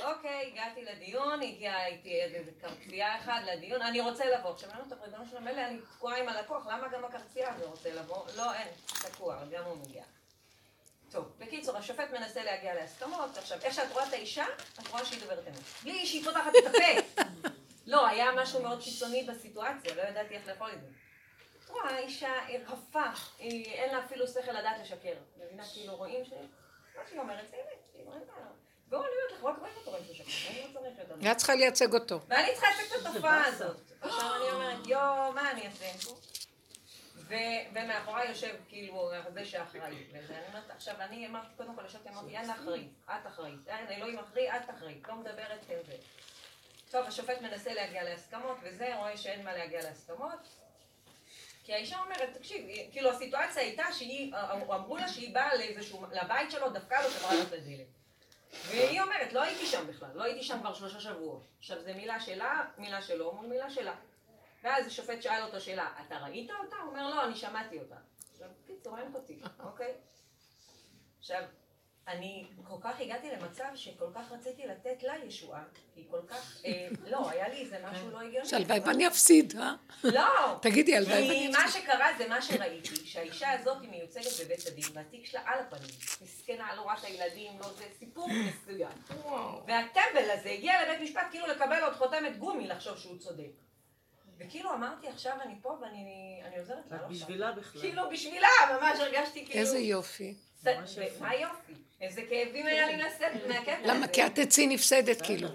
[0.05, 4.51] אוקיי, הגעתי לדיון, הגיעה איתי איזה כרטייה אחד לדיון, אני רוצה לבוא.
[4.51, 7.95] עכשיו אני אומרת, ריבונו של המלך, אני תקועה עם הלקוח, למה גם הכרטייה הזה רוצה
[7.95, 8.27] לבוא?
[8.37, 10.05] לא, אין, תקוע, גם הוא מגיע.
[11.11, 13.37] טוב, בקיצור, השופט מנסה להגיע להסכמות.
[13.39, 14.45] עכשיו, איך שאת רואה את האישה,
[14.81, 15.59] את רואה שהיא דוברת אמת.
[15.83, 17.19] בלי שהיא פותחת את הפה.
[17.87, 20.87] לא, היה משהו מאוד קיצוני בסיטואציה, לא ידעתי איך לאכול את זה.
[21.65, 23.03] את רואה, האישה היא רפה,
[23.39, 25.15] היא- אין לה אפילו שכל לדעת לשקר.
[25.37, 26.29] מבינה, כאילו, רואים ש...
[26.97, 28.23] מה שהיא אומרת זה אמת, כאילו, אין
[28.93, 31.33] והוא, אני אומרת לך, רק רואים אותו רואים שקר, אני לא צריך יותר.
[31.33, 32.21] את צריכה לייצג אותו.
[32.29, 33.77] ואני צריכה לצאת את התופעה הזאת.
[34.01, 36.11] עכשיו אני אומרת, יואו, מה אני אעשה?
[37.17, 37.35] ו-
[37.75, 40.07] ומאחוריי יושב כאילו זה שאחראי.
[40.13, 43.69] וזה, אני אומרת, עכשיו אני אמרתי, קודם כל ישבתי, אמרתי, יאללה אחראית, את אחראית.
[43.91, 45.09] אלוהים אחראי, את אחראית.
[45.09, 45.97] לא מדברת כן זה.
[46.91, 50.49] טוב, השופט מנסה להגיע להסכמות, וזה רואה שאין מה להגיע להסכמות.
[51.65, 56.71] כי האישה אומרת, תקשיב, כאילו הסיטואציה הייתה שהיא, אמרו לה שהיא באה לאיזשהו, לבית שלו,
[56.71, 58.02] דפקה לו, שברה לו את הדלת.
[58.53, 61.43] והיא אומרת, לא הייתי שם בכלל, לא הייתי שם כבר שלושה שבועות.
[61.59, 63.95] עכשיו, זה מילה שלה, מילה שלו מול מילה שלה.
[64.63, 66.77] ואז השופט שאל אותו שאלה, אתה ראית אותה?
[66.77, 67.97] הוא אומר, לא, אני שמעתי אותה.
[68.33, 69.95] עכשיו, קיצור, אין תיק, אוקיי?
[71.19, 71.43] עכשיו,
[72.09, 75.63] אני כל כך הגעתי למצב שכל כך רציתי לתת לה ישועה,
[75.95, 78.49] כי כל כך, אה, לא, היה לי איזה משהו לא הגיוני.
[78.49, 79.75] שהלוואי ואני אפסיד, אה?
[80.05, 80.59] לא!
[80.63, 81.83] תגידי, הלוואי כי ואני מה אפסיד.
[81.83, 85.91] שקרה זה מה שראיתי, שהאישה הזאת היא מיוצגת בבית הדין, והתיק שלה על הפנים.
[86.23, 88.93] מסכנה, לא רואה את הילדים, לא זה, סיפור מסוים.
[89.67, 93.51] והטמבל הזה הגיע לבית משפט כאילו לקבל עוד חותמת גומי לחשוב שהוא צודק.
[94.39, 97.09] וכאילו אמרתי, עכשיו אני פה ואני אני עוזרת לה, לא.
[97.09, 97.81] בשבילה בכלל.
[97.81, 99.61] כאילו בשבילה, ממש הרגשתי כאילו...
[99.61, 100.35] איזה יופי.
[101.21, 101.73] מה יופי?
[102.03, 103.79] איזה כאבים היה לי לשאת מהקטע.
[103.85, 104.09] למה?
[104.09, 105.49] כי את תצאי נפסדת, כאילו.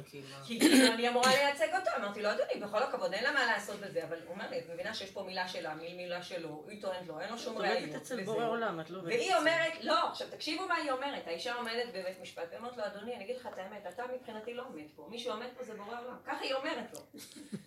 [0.48, 3.80] כי כאילו אני אמורה לייצג אותו, אמרתי לו, אדוני, בכל הכבוד, אין לה מה לעשות
[3.80, 6.82] בזה, אבל הוא אומר לי, את מבינה שיש פה מילה שלה, מיל מילה שלו, היא
[6.82, 7.96] טוענת לו, אין לו שום את עובדת ראיות.
[7.96, 8.24] אצל.
[8.24, 11.88] בורא עולם, את לא עובדת והיא אומרת, לא, עכשיו תקשיבו מה היא אומרת, האישה עומדת
[11.94, 15.08] בבית משפט, ואומרת לו, אדוני, אני אגיד לך את האמת, אתה מבחינתי לא עומד פה,
[15.12, 17.00] מי שעומד פה זה בורא עולם, ככה היא אומרת לו.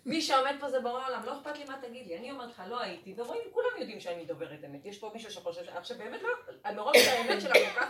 [0.05, 2.63] מי שעומד פה זה בורא עולם, לא אכפת לי מה תגיד לי, אני אומרת לך,
[2.69, 6.21] לא הייתי, ורואים, כולם יודעים שאני דוברת אמת, יש פה מישהו שחושב, ש- עכשיו באמת
[6.21, 6.29] לא,
[6.75, 7.87] מרוב שהאמת שלה כל כך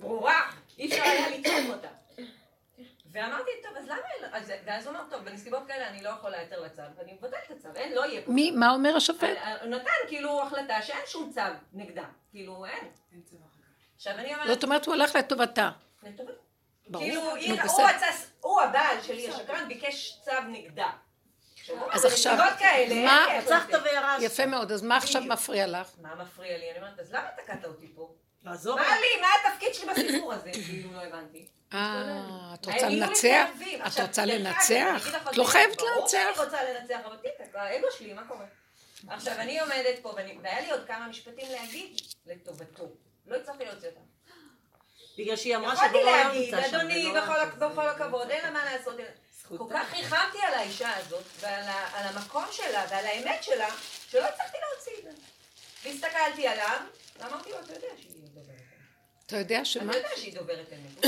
[0.00, 0.33] ברורה,
[0.78, 1.88] אי אפשר היה לצעוק אותה.
[3.12, 6.30] ואמרתי, טוב, אז למה אין אז- ואז הוא אמר, טוב, בנסיבות כאלה אני לא יכול
[6.30, 8.32] להיתר לצו, ואני מבטל את הצו, אין, לא יהיה פה.
[8.32, 9.28] מי, מה אומר השופט?
[9.62, 11.40] הוא נתן כאילו החלטה שאין שום צו
[11.72, 12.88] נגדה, כאילו אין.
[13.96, 15.70] עכשיו אני אומרת, זאת אומרת, הוא הלך לטובתה.
[16.02, 16.34] לטובת.
[16.88, 17.04] ברור.
[17.04, 17.22] כאילו,
[18.40, 20.90] הוא הבעל שלי השקרן ביקש צו נגדה.
[21.92, 22.36] אז עכשיו,
[23.04, 23.26] מה-.
[24.20, 25.22] יפה מאוד, אז מה עכשיו.
[25.22, 25.88] מפריע לך?
[26.02, 26.70] מה מפריע לי?
[26.70, 28.14] אני אומרת, אז למה תקעת אותי פה?
[28.44, 28.96] לעזור מה.
[29.00, 29.20] לי?
[29.20, 30.50] מה התפקיד שלי בסיפור הזה?
[30.66, 31.46] כאילו, לא הבנתי.
[31.72, 32.00] אה,
[32.54, 33.46] את רוצה לנצח?
[33.86, 35.14] את רוצה לנצח?
[35.30, 36.10] את לא חייבת ברור לנצח.
[36.10, 38.44] שאני רוצה לנצח, אבל טיק, האגו שלי, מה קורה?
[39.08, 42.84] עכשיו, אני עומדת פה, ואני- והיה לי עוד כמה משפטים להגיד לטובתו.
[43.26, 44.00] לא הצלחתי להוציא אותם.
[45.18, 46.76] בגלל שהיא אמרה יכולתי שבורא עולם להגיד, נמצא שם.
[46.76, 47.68] אדוני, בכל רק הכ- זה.
[47.68, 48.94] בכל הכבוד, אין לה מה לעשות.
[49.58, 51.62] כל כך ריחמתי על האישה הזאת, ועל
[52.06, 53.68] המקום שלה, ועל האמת שלה,
[54.10, 55.22] שלא הצלחתי להוציא את זה.
[55.84, 56.80] והסתכלתי עליו,
[57.18, 58.13] ואמרתי לו, אתה יודע שהיא.
[59.26, 59.90] אתה יודע שמה?
[59.90, 61.04] אתה יודע שהיא דוברת אמת.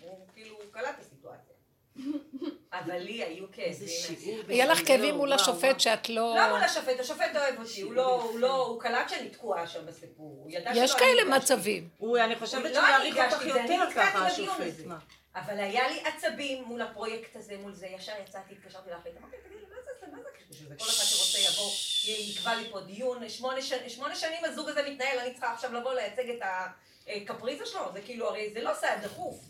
[0.00, 1.54] הוא כאילו, הוא קלט את הסיטואציה.
[2.72, 3.88] אבל לי היו כאבים.
[4.48, 6.34] היה לך כאבים מול השופט שאת לא...
[6.36, 9.86] לא מול השופט, השופט אוהב אותי, הוא לא, הוא לא, הוא קלט שאני תקועה שם
[9.86, 10.48] בסיפור.
[10.74, 11.24] יש כאלה.
[11.36, 11.88] מצבים.
[12.24, 14.84] אני חושבת לא שהוא יעריך אותך יותר ככה, השופט.
[15.34, 19.64] אבל היה לי עצבים מול הפרויקט הזה, מול זה, ישר יצאתי, התקשרתי לאחרית, אמרתי, תגידי,
[19.70, 20.74] מה זה, מה זה הקשקוש הזה?
[20.78, 21.70] כל אחד שרוצה יבוא,
[22.30, 25.94] יקבע לי פה דיון, שמונה ש- שמונה שנים הזוג הזה מתנהל, אני צריכה עכשיו לבוא
[25.94, 26.42] לייצג את
[27.06, 29.44] הקפריזה שלו, זה כאילו, הרי זה לא סעד דחוף.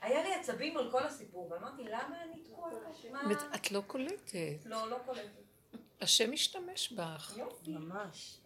[0.00, 2.70] היה לי עצבים על כל הסיפור, ואמרתי, למה אני תקועה?
[3.10, 3.32] מה?
[3.54, 4.34] את לא קולטת.
[4.64, 5.40] לא, לא קולטת.
[6.00, 7.34] השם משתמש בך.
[7.36, 7.70] יופי.
[7.70, 8.36] ממש.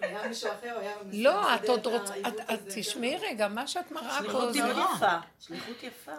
[0.00, 2.14] היה מישהו אחר, היה לא, את עוד רוצה...
[2.74, 4.58] תשמעי רגע, מה שאת מראה פה שליחות זה...
[4.58, 5.18] יפה.
[5.40, 6.12] שליחות יפה.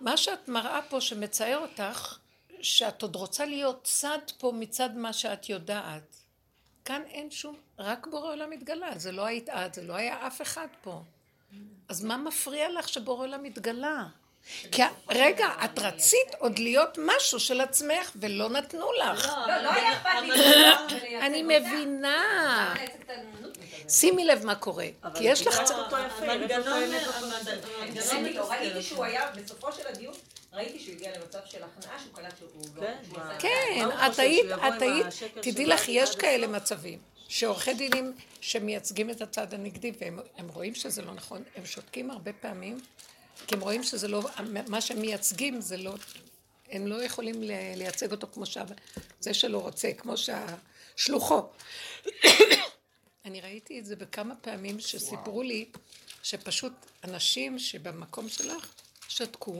[0.00, 2.18] מה שאת מראה פה שמצער אותך,
[2.60, 6.23] שאת עוד רוצה להיות צד פה מצד מה שאת יודעת.
[6.84, 10.42] כאן אין שום, רק בורא עולם התגלה, זה לא היית את, זה לא היה אף
[10.42, 11.02] אחד פה.
[11.88, 14.06] אז מה מפריע לך שבורא עולם התגלה?
[14.72, 19.32] כי רגע, את רצית עוד להיות משהו של עצמך ולא נתנו לך.
[19.46, 21.20] לא, לא היה אכפת לי.
[21.20, 21.42] אני.
[21.42, 22.74] מבינה.
[23.88, 24.86] שימי לב מה קורה.
[25.14, 25.60] כי יש לך...
[26.18, 26.82] המנגנון,
[28.50, 30.14] ראיתי שהוא היה, בסופו של הדיון,
[30.52, 32.82] ראיתי שהוא הגיע למצב של הכנעה, שהוא קלט שהוא לא...
[33.38, 35.06] כן, כן, את היית, את היית,
[35.40, 36.46] תדעי לך, יש כאלה?
[36.46, 42.10] מצבים, שעורכי דינים שמייצגים את הצד הנגדי, והם הם רואים שזה לא נכון, הם שותקים
[42.10, 42.80] הרבה פעמים,
[43.46, 44.22] כי הם רואים שזה לא,
[44.68, 45.94] מה שהם מייצגים זה לא,
[46.70, 47.42] הם לא יכולים
[47.76, 48.64] לייצג אותו כמו שה...
[49.20, 51.42] זה שלא רוצה, כמו שהשלוחו.
[53.34, 55.64] אני ראיתי את זה בכמה פעמים שסיפרו לי
[56.22, 56.72] שפשוט
[57.04, 58.74] אנשים שבמקום שלך
[59.08, 59.58] שתקו,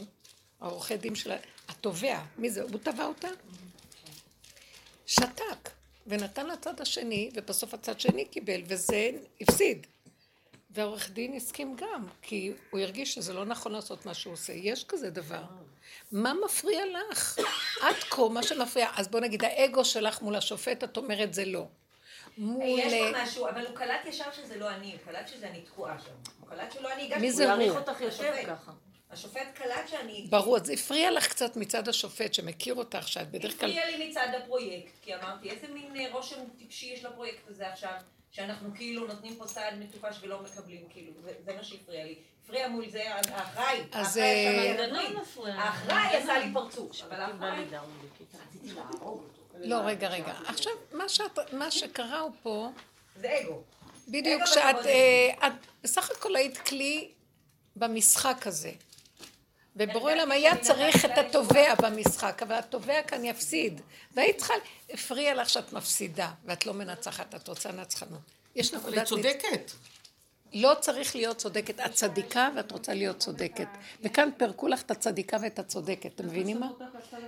[0.61, 1.33] העורכי דין של
[1.68, 2.62] התובע, מי זה?
[2.62, 3.29] הוא תבע אותה?
[5.07, 5.70] שתק,
[6.07, 9.11] ונתן לצד השני, ובסוף הצד שני קיבל, וזה
[9.41, 9.87] הפסיד.
[10.70, 14.53] והעורך דין הסכים גם, כי הוא הרגיש שזה לא נכון לעשות מה שהוא עושה.
[14.53, 15.45] יש כזה דבר.
[16.12, 17.39] מה מפריע לך?
[17.83, 21.66] עד כה, מה שמפריע, אז בוא נגיד, האגו שלך מול השופט, את אומרת זה לא.
[22.39, 22.78] מול...
[22.78, 25.61] יש אה, לו משהו, אבל הוא קלט ישר שזה לא אני, הוא קלט שזה אני
[25.61, 26.11] תקועה שם.
[26.41, 27.20] הוא קלט שלא אני הגשתי.
[27.20, 27.80] מי הוא זה יעריך הוא?
[27.80, 28.47] אותך יותר השופט.
[28.47, 28.72] ככה.
[29.11, 30.26] השופט קלט שאני...
[30.30, 33.68] ברור, אז הפריע לך קצת מצד השופט שמכיר אותך, שאת בדרך כלל...
[33.70, 37.93] הפריע לי מצד הפרויקט, כי אמרתי, איזה מין אה, רושם טיפשי יש לפרויקט הזה עכשיו,
[38.30, 42.14] שאנחנו כאילו נותנים פה סעד מטופש ולא מקבלים, כאילו, זה- זה מה שהפריע לי.
[42.45, 45.20] הפריע מול זה האחראי, אז, האחראי אה.
[45.20, 45.55] מפריע.
[45.55, 47.64] האחראי עשה לי פרצוף, אבל האחראי...
[47.64, 48.39] בכיתה.
[49.61, 50.32] לא, רגע, רגע.
[50.46, 52.70] עכשיו, מה, שאת, מה שקרה הוא פה,
[53.20, 53.62] זה אגו.
[54.09, 55.52] בדיוק אגו שאת, אה, את
[55.82, 57.11] בסך הכל היית כלי
[57.76, 58.72] במשחק הזה.
[59.76, 63.80] ובורא עולם היה צריך את התובע במשחק, אבל התובע כאן יפסיד.
[64.14, 64.55] והיית צריכה,
[64.90, 68.20] הפריע לך שאת מפסידה, ואת לא מנצחת, את רוצה נצחנות.
[68.57, 69.07] יש אבל היא נקודת...
[69.07, 69.70] צודקת.
[70.55, 73.68] לא צריך להיות צודקת, את צדיקה ואת רוצה להיות צודקת.
[74.02, 76.70] וכאן פירקו לך את הצדיקה ואת הצודקת, אתם מבינים מה?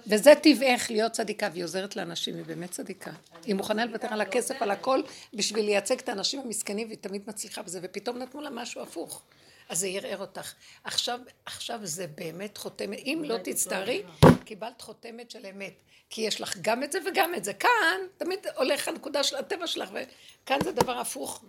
[0.06, 3.10] וזה טבעך להיות צדיקה, והיא עוזרת לאנשים, היא באמת צדיקה.
[3.44, 5.02] היא מוכנה לוותר על הכסף, על הכל,
[5.34, 9.22] בשביל לייצג את האנשים המסכנים, והיא תמיד מצליחה בזה, ופתאום נתנו לה משהו הפוך.
[9.68, 10.52] אז זה ערער אותך.
[10.84, 14.02] עכשיו, עכשיו זה באמת חותמת, אם לא תצטערי,
[14.44, 15.72] קיבלת חותמת של אמת.
[16.10, 17.52] כי יש לך גם את זה וגם את זה.
[17.52, 21.44] כאן, תמיד הולך הנקודה של הטבע שלך, וכאן זה דבר הפוך.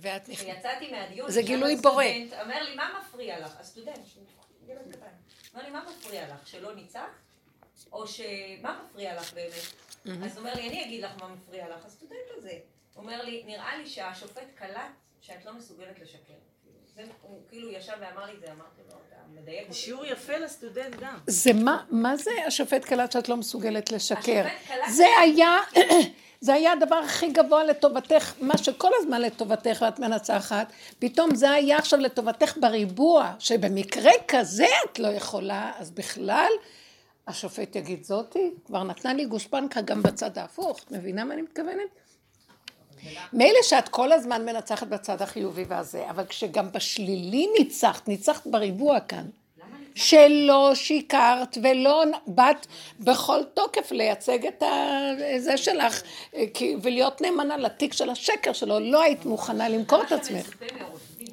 [0.00, 0.44] ואת נכנסת.
[0.50, 2.04] כשיצאתי מהדיון, זה גילוי בורא.
[2.04, 3.52] הסטודנט אומר לי, מה מפריע לך?
[3.60, 3.98] הסטודנט,
[5.54, 6.46] אומר לי, מה מפריע לך?
[6.48, 7.02] שלא ניצחת?
[7.92, 8.20] או ש...
[8.62, 9.52] מה מפריע לך באמת?
[10.24, 11.84] אז הוא אומר לי, אני אגיד לך מה מפריע לך.
[11.86, 12.52] הסטודנט הזה
[12.96, 14.80] אומר לי, נראה לי שהשופט קלט
[15.20, 16.34] שאת לא מסוגלת לשקר.
[17.22, 20.36] הוא כאילו ישב ואמר לי את זה, אמרתי לו, אתה מדייק זה אותי?" שיעור יפה
[20.36, 21.18] לסטודנט גם.
[21.26, 24.16] זה מה, מה זה השופט קלט שאת לא מסוגלת לשקר?
[24.46, 25.56] השופט קלט- זה היה,
[26.40, 31.78] זה היה הדבר הכי גבוה לטובתך, מה שכל הזמן לטובתך ואת מנצחת, פתאום זה היה
[31.78, 36.50] עכשיו לטובתך בריבוע, שבמקרה כזה את לא יכולה, אז בכלל
[37.26, 41.88] השופט יגיד זאתי, כבר נתנה לי גושפנקה גם בצד ההפוך, מבינה מה אני מתכוונת?
[43.32, 49.24] מילא שאת כל הזמן מנצחת בצד החיובי והזה, אבל כשגם בשלילי ניצחת, ניצחת בריבוע כאן.
[49.98, 52.66] שלא שיקרת ולא באת
[53.00, 54.62] בכל תוקף לייצג את
[55.38, 56.02] זה שלך
[56.34, 56.44] אה,
[56.82, 60.50] ולהיות נאמנה לתיק של השקר שלו, לא היית מוכנה למכור את עצמך.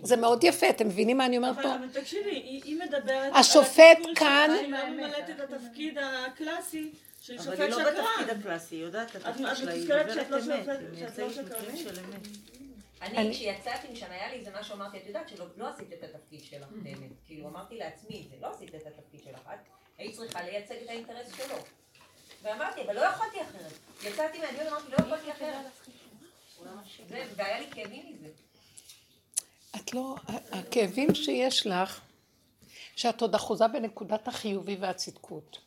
[0.03, 1.61] זה מאוד יפה, אתם מבינים מה אני אומרת פה?
[1.75, 2.29] אבל תקשיבי,
[2.63, 3.31] היא מדברת...
[3.35, 6.89] השופט כאן- היא לא ממלאת את התפקיד הקלאסי
[7.21, 8.29] של אבל היא לא בתפקיד.
[8.29, 11.51] הקלאסי, היא יודעת את התפקיד שלה, היא שאת לא אמת, היא לא מייצגת שקרנית?
[11.51, 12.27] מקרים של אמת.
[13.01, 16.43] אני, כשיצאתי משם, היה לי איזה משהו, אמרתי, את יודעת שלא לא עשית את התפקיד
[16.43, 17.11] שלך באמת.
[17.25, 19.39] כאילו, אמרתי לעצמי זה, לא עשית את התפקיד שלך.
[19.53, 19.59] את
[19.97, 21.55] היית צריכה לייצג את האינטרס שלו.
[22.43, 23.71] ואמרתי, אבל לא יכולתי אחרת.
[24.03, 25.65] יצאתי מהדיון, אמרתי, לא יכולתי אחרת.
[27.09, 28.27] זה- והיה לי כאבים מזה.
[29.75, 30.15] את לא,
[30.51, 32.01] הכאבים שיש לך,
[32.95, 35.57] שאת עוד אחוזה בנקודת החיובי והצדקות.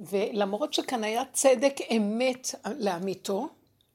[0.00, 3.48] ולמרות שכאן היה צדק אמת לאמיתו,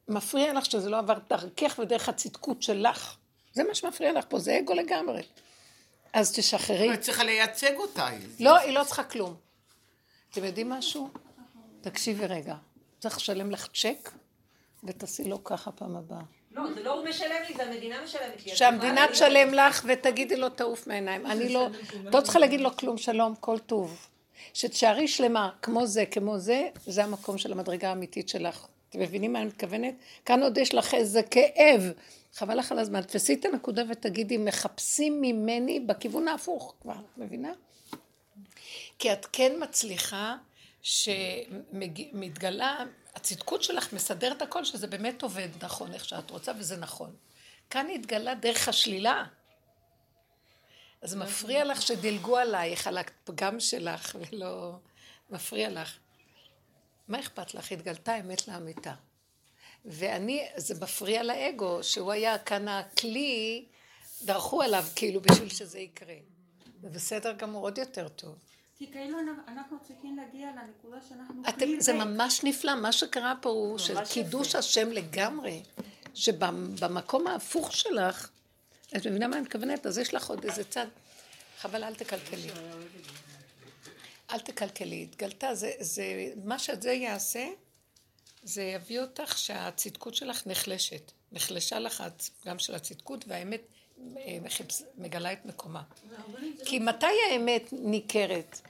[0.09, 3.15] מפריע לך שזה לא עבר דרכך ודרך הצדקות שלך.
[3.53, 5.21] זה מה שמפריע לך פה, זה אגו לגמרי.
[6.13, 6.93] אז תשחררי.
[6.93, 8.07] את צריכה לייצג אותה.
[8.39, 9.35] לא, היא לא צריכה כלום.
[10.31, 11.09] אתם יודעים משהו?
[11.81, 12.55] תקשיבי רגע.
[12.99, 14.11] צריך לשלם לך צ'ק,
[14.83, 16.21] ותעשי לו ככה פעם הבאה.
[16.51, 18.55] לא, זה לא הוא משלם לי, זה המדינה משלמת לי.
[18.55, 21.25] שהמדינה תשלם לך ותגידי לו תעוף מהעיניים.
[21.25, 21.67] אני לא,
[22.03, 24.07] לא צריכה להגיד לו כלום, שלום, כל טוב.
[24.53, 28.67] שתשארי שלמה, כמו זה, כמו זה, זה המקום של המדרגה האמיתית שלך.
[28.89, 29.93] אתם מבינים מה אני מתכוונת?
[30.25, 31.91] כאן עוד יש לך איזה כאב.
[32.33, 33.01] חבל לך על הזמן.
[33.01, 37.51] תפסי את הנקודה ותגידי, מחפשים ממני בכיוון ההפוך כבר, מבינה?
[38.99, 40.35] כי את כן מצליחה
[40.81, 42.77] שמתגלה,
[43.15, 47.15] הצדקות שלך מסדרת הכל, שזה באמת עובד נכון איך שאת רוצה, וזה נכון.
[47.69, 49.25] כאן התגלה דרך השלילה.
[51.01, 54.71] אז מפריע לך שדילגו עלייך, על הפגם שלך, ולא
[55.29, 55.97] מפריע לך.
[57.09, 57.71] מה אכפת לך?
[57.71, 58.93] התגלתה אמת לאמיתה.
[59.85, 63.65] ואני, זה מפריע לאגו, שהוא היה כאן הכלי,
[64.21, 66.15] דרכו עליו כאילו בשביל שזה יקרה.
[66.81, 68.35] זה בסדר גמור, עוד יותר טוב.
[68.77, 73.77] כי כאילו אנחנו צריכים להגיע לנקודה שאנחנו אתם, זה ממש נפלא, מה שקרה פה הוא
[73.77, 75.63] של קידוש השם לגמרי,
[76.13, 78.29] שבמקום ההפוך שלך,
[78.97, 79.85] את מבינה מה אני מתכוונת?
[79.85, 80.87] אז יש לך עוד איזה צד,
[81.59, 82.49] חבל אל תקלקלי.
[84.31, 86.03] אל תקלקלי, התגלתה, זה, זה,
[86.43, 87.47] מה שזה יעשה,
[88.43, 91.11] זה יביא אותך שהצדקות שלך נחלשת.
[91.31, 92.03] נחלשה לך
[92.45, 93.61] גם של הצדקות, והאמת
[94.17, 94.37] אה,
[94.97, 95.81] מגלה את מקומה.
[96.65, 98.61] כי מתי האמת ניכרת?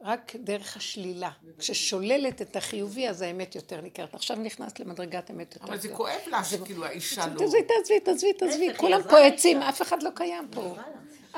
[0.00, 1.30] רק דרך השלילה.
[1.58, 4.14] כששוללת את החיובי, אז האמת יותר ניכרת.
[4.14, 5.66] עכשיו נכנסת למדרגת אמת יותר.
[5.66, 7.38] אבל זה כואב לה שכאילו האישה לא...
[7.38, 8.76] תעזבי, תעזבי, תעזבי, תעזבי.
[8.76, 10.76] כולם פה עצים, אף אחד לא קיים פה.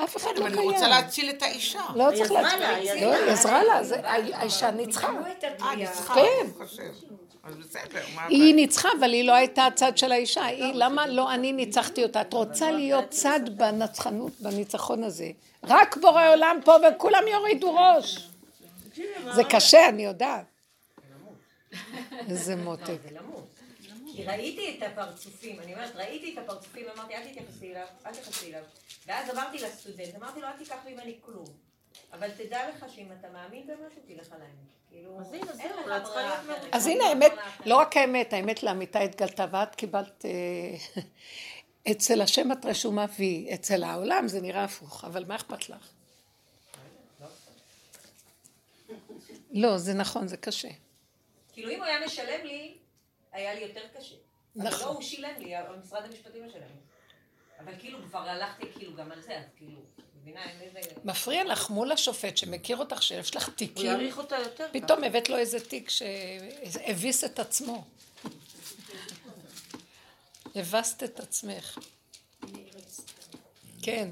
[0.05, 0.47] אף אחד לא קיים.
[0.47, 1.81] אבל אני רוצה להציל את האישה.
[1.95, 3.05] לא צריך להציל.
[3.05, 3.81] לא, היא עזרה לה.
[4.33, 5.09] האישה ניצחה.
[5.63, 6.15] אה, ניצחה.
[6.15, 6.47] כן.
[7.43, 10.45] אז בסדר, מה היא ניצחה, אבל היא לא הייתה הצד של האישה.
[10.45, 12.21] היא, למה לא אני ניצחתי אותה?
[12.21, 15.31] את רוצה להיות צד בנצחנות, בניצחון הזה.
[15.65, 18.29] רק בורא עולם פה וכולם יורידו ראש.
[19.35, 20.45] זה קשה, אני יודעת.
[22.29, 22.99] איזה מותק.
[24.21, 28.47] כי ראיתי את הפרצופים, אני אומרת, ראיתי את הפרצופים, אמרתי, אל תתייחסי אליו, אל תתייחסי
[28.47, 28.63] אליו.
[29.07, 31.47] ואז אמרתי לסטודנט, אמרתי לו, אל תיקח ממני כלום.
[32.13, 34.81] אבל תדע לך שאם אתה מאמין במשהו, תלך על האמת.
[34.91, 35.21] כאילו.
[36.73, 37.33] אז הנה האמת,
[37.67, 40.25] לא רק האמת, האמת לאמיתה התגלתה, ואת קיבלת...
[40.25, 41.03] אה,
[41.91, 45.91] אצל השם את רשומה וי, אצל העולם זה נראה הפוך, אבל מה אכפת לך?
[49.53, 50.69] לא, זה נכון, זה קשה.
[51.53, 52.75] כאילו אם הוא היה משלם לי,
[53.33, 54.15] היה לי יותר קשה.
[54.57, 54.81] אבל נכון.
[54.81, 56.81] לא הוא שילם לי, אבל משרד המשפטים משלם לי.
[57.65, 59.81] אבל כאילו כבר הלכתי כאילו גם על זה, אז כאילו,
[60.21, 60.91] מבינה, אין איזה...
[61.05, 64.67] מפריע לך מול השופט שמכיר אותך, שיש לך הוא תיקים, יעריך אותה יותר.
[64.73, 67.85] פתאום הבאת לו איזה תיק שהביס את עצמו.
[70.55, 71.79] הבסת את עצמך.
[73.83, 74.09] כן.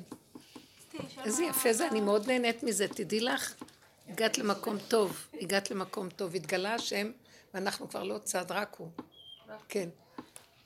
[1.25, 3.55] איזה יפה זה, אני מאוד נהנית מזה, תדעי לך,
[4.09, 7.11] הגעת למקום טוב, הגעת למקום טוב, התגלה השם,
[7.55, 8.89] ואנחנו כבר לא צד, רק הוא.
[9.69, 9.89] כן.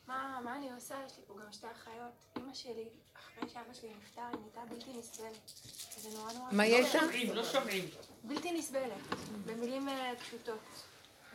[0.07, 0.95] מה, מה אני עושה?
[1.07, 2.13] יש לי פה גם שתי אחיות.
[2.37, 5.51] אימא שלי, אחרי שאבא שלי נפטר, היא נהייתה בלתי נסבלת.
[5.97, 6.53] זה נורא נורא...
[6.53, 7.01] מה היא הייתה?
[7.01, 7.85] שומעים, לא שומעים.
[8.25, 9.01] בלתי נסבלת,
[9.47, 10.61] במילים אה, פשוטות.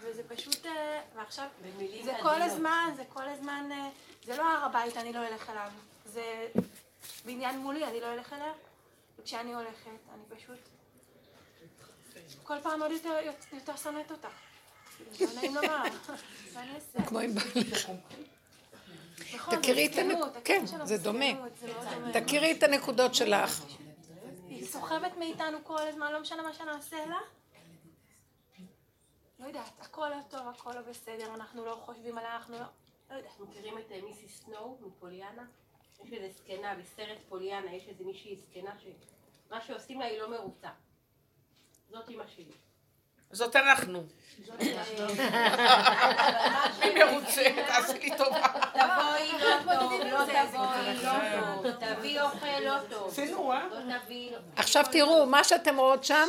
[0.02, 3.90] וזה פשוט, אה, ועכשיו, במילים זה כל הזמן, זה כל הזמן, אה,
[4.24, 5.72] זה לא הר הבית, אני לא אלך אליו.
[6.06, 6.48] זה
[7.26, 8.54] בעניין מולי, אני לא אלך אליה.
[9.20, 10.60] וכשאני הולכת, אני פשוט
[12.44, 13.16] כל פעם עוד יותר,
[13.54, 14.28] יותר שונאת אותה.
[15.54, 15.62] לא?
[17.08, 17.32] כמו עם
[19.62, 21.26] תכירי את זה הנק- מסכנות, כן, זה דומה.
[22.14, 23.64] תכירי את הנקודות שלך.
[24.50, 27.18] היא סוחבת מאיתנו כל הזמן, לא משנה מה שנעשה לה.
[29.40, 32.66] לא יודעת, הכל לא טוב, הכל לא בסדר, אנחנו לא חושבים עליה, אנחנו לא...
[33.12, 33.40] לא יודעת.
[33.40, 35.46] מכירים את מיסיס סנואו מפוליאנה?
[36.06, 40.70] יש איזה זקנה בסרט פוליאנה, יש איזה מישהי זקנה שמה שעושים לה היא לא מרוצה.
[41.90, 42.52] זאת אימא שלי.
[43.32, 44.04] זאת אנחנו.
[46.80, 47.44] מי מרוצה?
[47.68, 48.48] תעשי לי טובה.
[48.74, 51.12] תבואי לא טוב, לא תבואי לא
[51.64, 53.08] טוב, תביא אוכל לא טוב.
[53.08, 53.68] עשינו, אה?
[53.72, 54.32] לא תביא...
[54.56, 56.26] עכשיו תראו, מה שאתם רואות שם,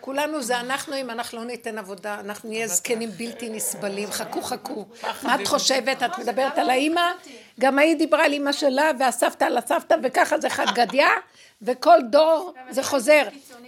[0.00, 4.86] כולנו זה אנחנו, אם אנחנו לא ניתן עבודה, אנחנו נהיה זקנים בלתי נסבלים, חכו חכו.
[5.22, 6.02] מה את חושבת?
[6.02, 7.12] את מדברת על האימא?
[7.60, 11.06] גם ההיא דיברה על אימא שלה, והסבתא על הסבתא, וככה זה חד גדיא,
[11.62, 13.22] וכל דור זה חוזר.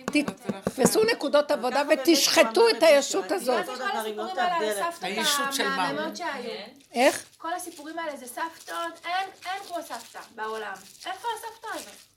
[0.04, 3.68] תתפסו נקודות עבודה ותשחטו את הישות הזאת.
[3.68, 5.60] מה זה כל הסיפורים האלה על הסבתות?
[5.60, 6.50] המהממות שהיו?
[6.94, 7.24] איך?
[7.38, 10.72] כל הסיפורים האלה זה סבתות, אין, אין כמו סבתא בעולם.
[11.06, 12.11] איפה הסבתא הזאת?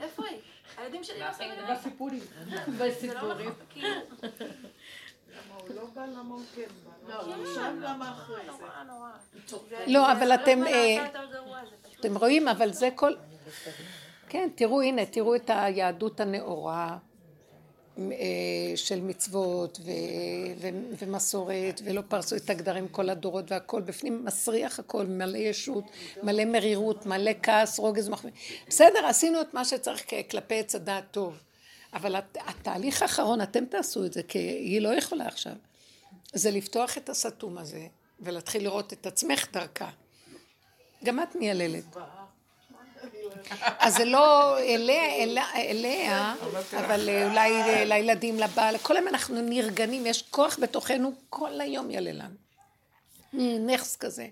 [0.00, 0.38] איפה היא?
[0.76, 1.70] הילדים שלי לא שמים לב.
[1.70, 2.20] בסיפורים.
[3.00, 3.88] זה לא נכון, כאילו...
[6.06, 6.44] למה הוא
[9.86, 11.06] לא אבל אתם, אה,
[12.00, 13.14] אתם רואים, אבל זה כל...
[14.28, 16.98] כן, תראו, הנה, תראו את היהדות הנאורה
[18.76, 19.90] של מצוות ו-
[20.58, 20.68] ו-
[20.98, 25.84] ומסורת, ולא פרסו את הגדרים כל הדורות והכל, בפנים מסריח הכל, מלא ישות,
[26.22, 28.32] מלא מרירות, מלא כעס, רוגז, מחמיא.
[28.68, 31.38] בסדר, עשינו את מה שצריך כלפי עץ הדעת טוב,
[31.92, 35.52] אבל הת- התהליך האחרון, אתם תעשו את זה, כי היא לא יכולה עכשיו,
[36.32, 37.86] זה לפתוח את הסתום הזה,
[38.20, 39.90] ולהתחיל לראות את עצמך דרכה.
[41.04, 41.84] גם את מייללת.
[43.78, 46.34] אז זה לא אליה, אליה, אליה
[46.78, 47.52] אבל אולי
[47.86, 52.34] לילדים, לבעל, כל היום אנחנו נרגנים, יש כוח בתוכנו כל היום יללן.
[53.66, 54.28] נכס כזה.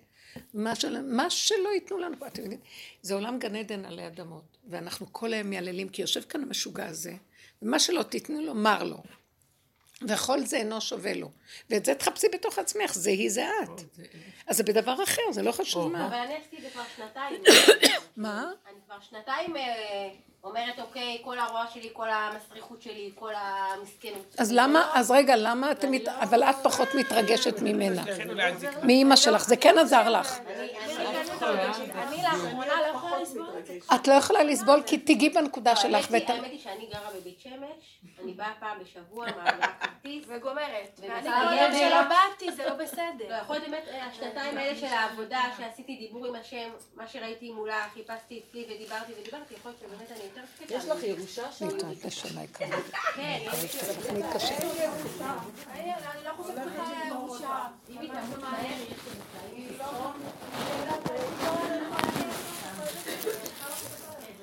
[0.55, 2.61] מה, של, מה שלא ייתנו לנו, אתם יודעים,
[3.03, 7.15] זה עולם גן עדן עלי אדמות, ואנחנו כל היום מייללים, כי יושב כאן המשוגע הזה,
[7.63, 9.03] ומה שלא תיתנו לו, מר לו.
[10.09, 11.31] וכל זה אינו שווה לו.
[11.71, 13.83] ואת זה תחפשי בתוך עצמך, זה היא, זה את.
[14.49, 16.23] אז זה בדבר אחר, זה לא חשוב אבל מה.
[16.25, 17.43] אני עשיתי את זה כבר שנתיים.
[18.17, 18.51] מה?
[18.69, 20.09] אני כבר שנתיים אה,
[20.45, 24.35] אומרת, אוקיי, כל הרוע שלי, כל המסריחות שלי, כל המסכנות.
[24.39, 28.03] אז למה, אז רגע, למה אתם, מת- אבל את פחות מתרגשת ממנה.
[28.83, 30.39] מאימא שלך, זה כן עזר לך.
[31.95, 33.79] אני לאחרונה לא יכולה לסבול את זה.
[33.95, 36.09] את לא יכולה לסבול כי תיגעי בנקודה שלך.
[36.13, 40.25] האמת היא- שאני גרה בבית שמש, אני באה פעם בשבוע, מעבירה כרטיס.
[40.29, 41.01] וגומרת.
[41.01, 43.39] ואני כל יום שלא באתי, זה לא לא, בסדר.
[43.43, 47.87] יכול להיות באמת, אה, השנתיים האלה של העבודה, שעשיתי דיבור עם השם, מה שראיתי מולה,
[47.95, 50.28] חיפשתי אצלי ודיברתי ודיברתי, יכול להיות שבאמת אני.
[50.71, 51.67] יש לך ירושה שם?
[51.67, 52.69] נתראת השנה יקרה.
[53.15, 53.81] כן, יש לי.
[54.11, 54.21] אני
[56.25, 57.67] לא חושבת לך ירושה.
[57.91, 58.75] אם היא תעבור מהר,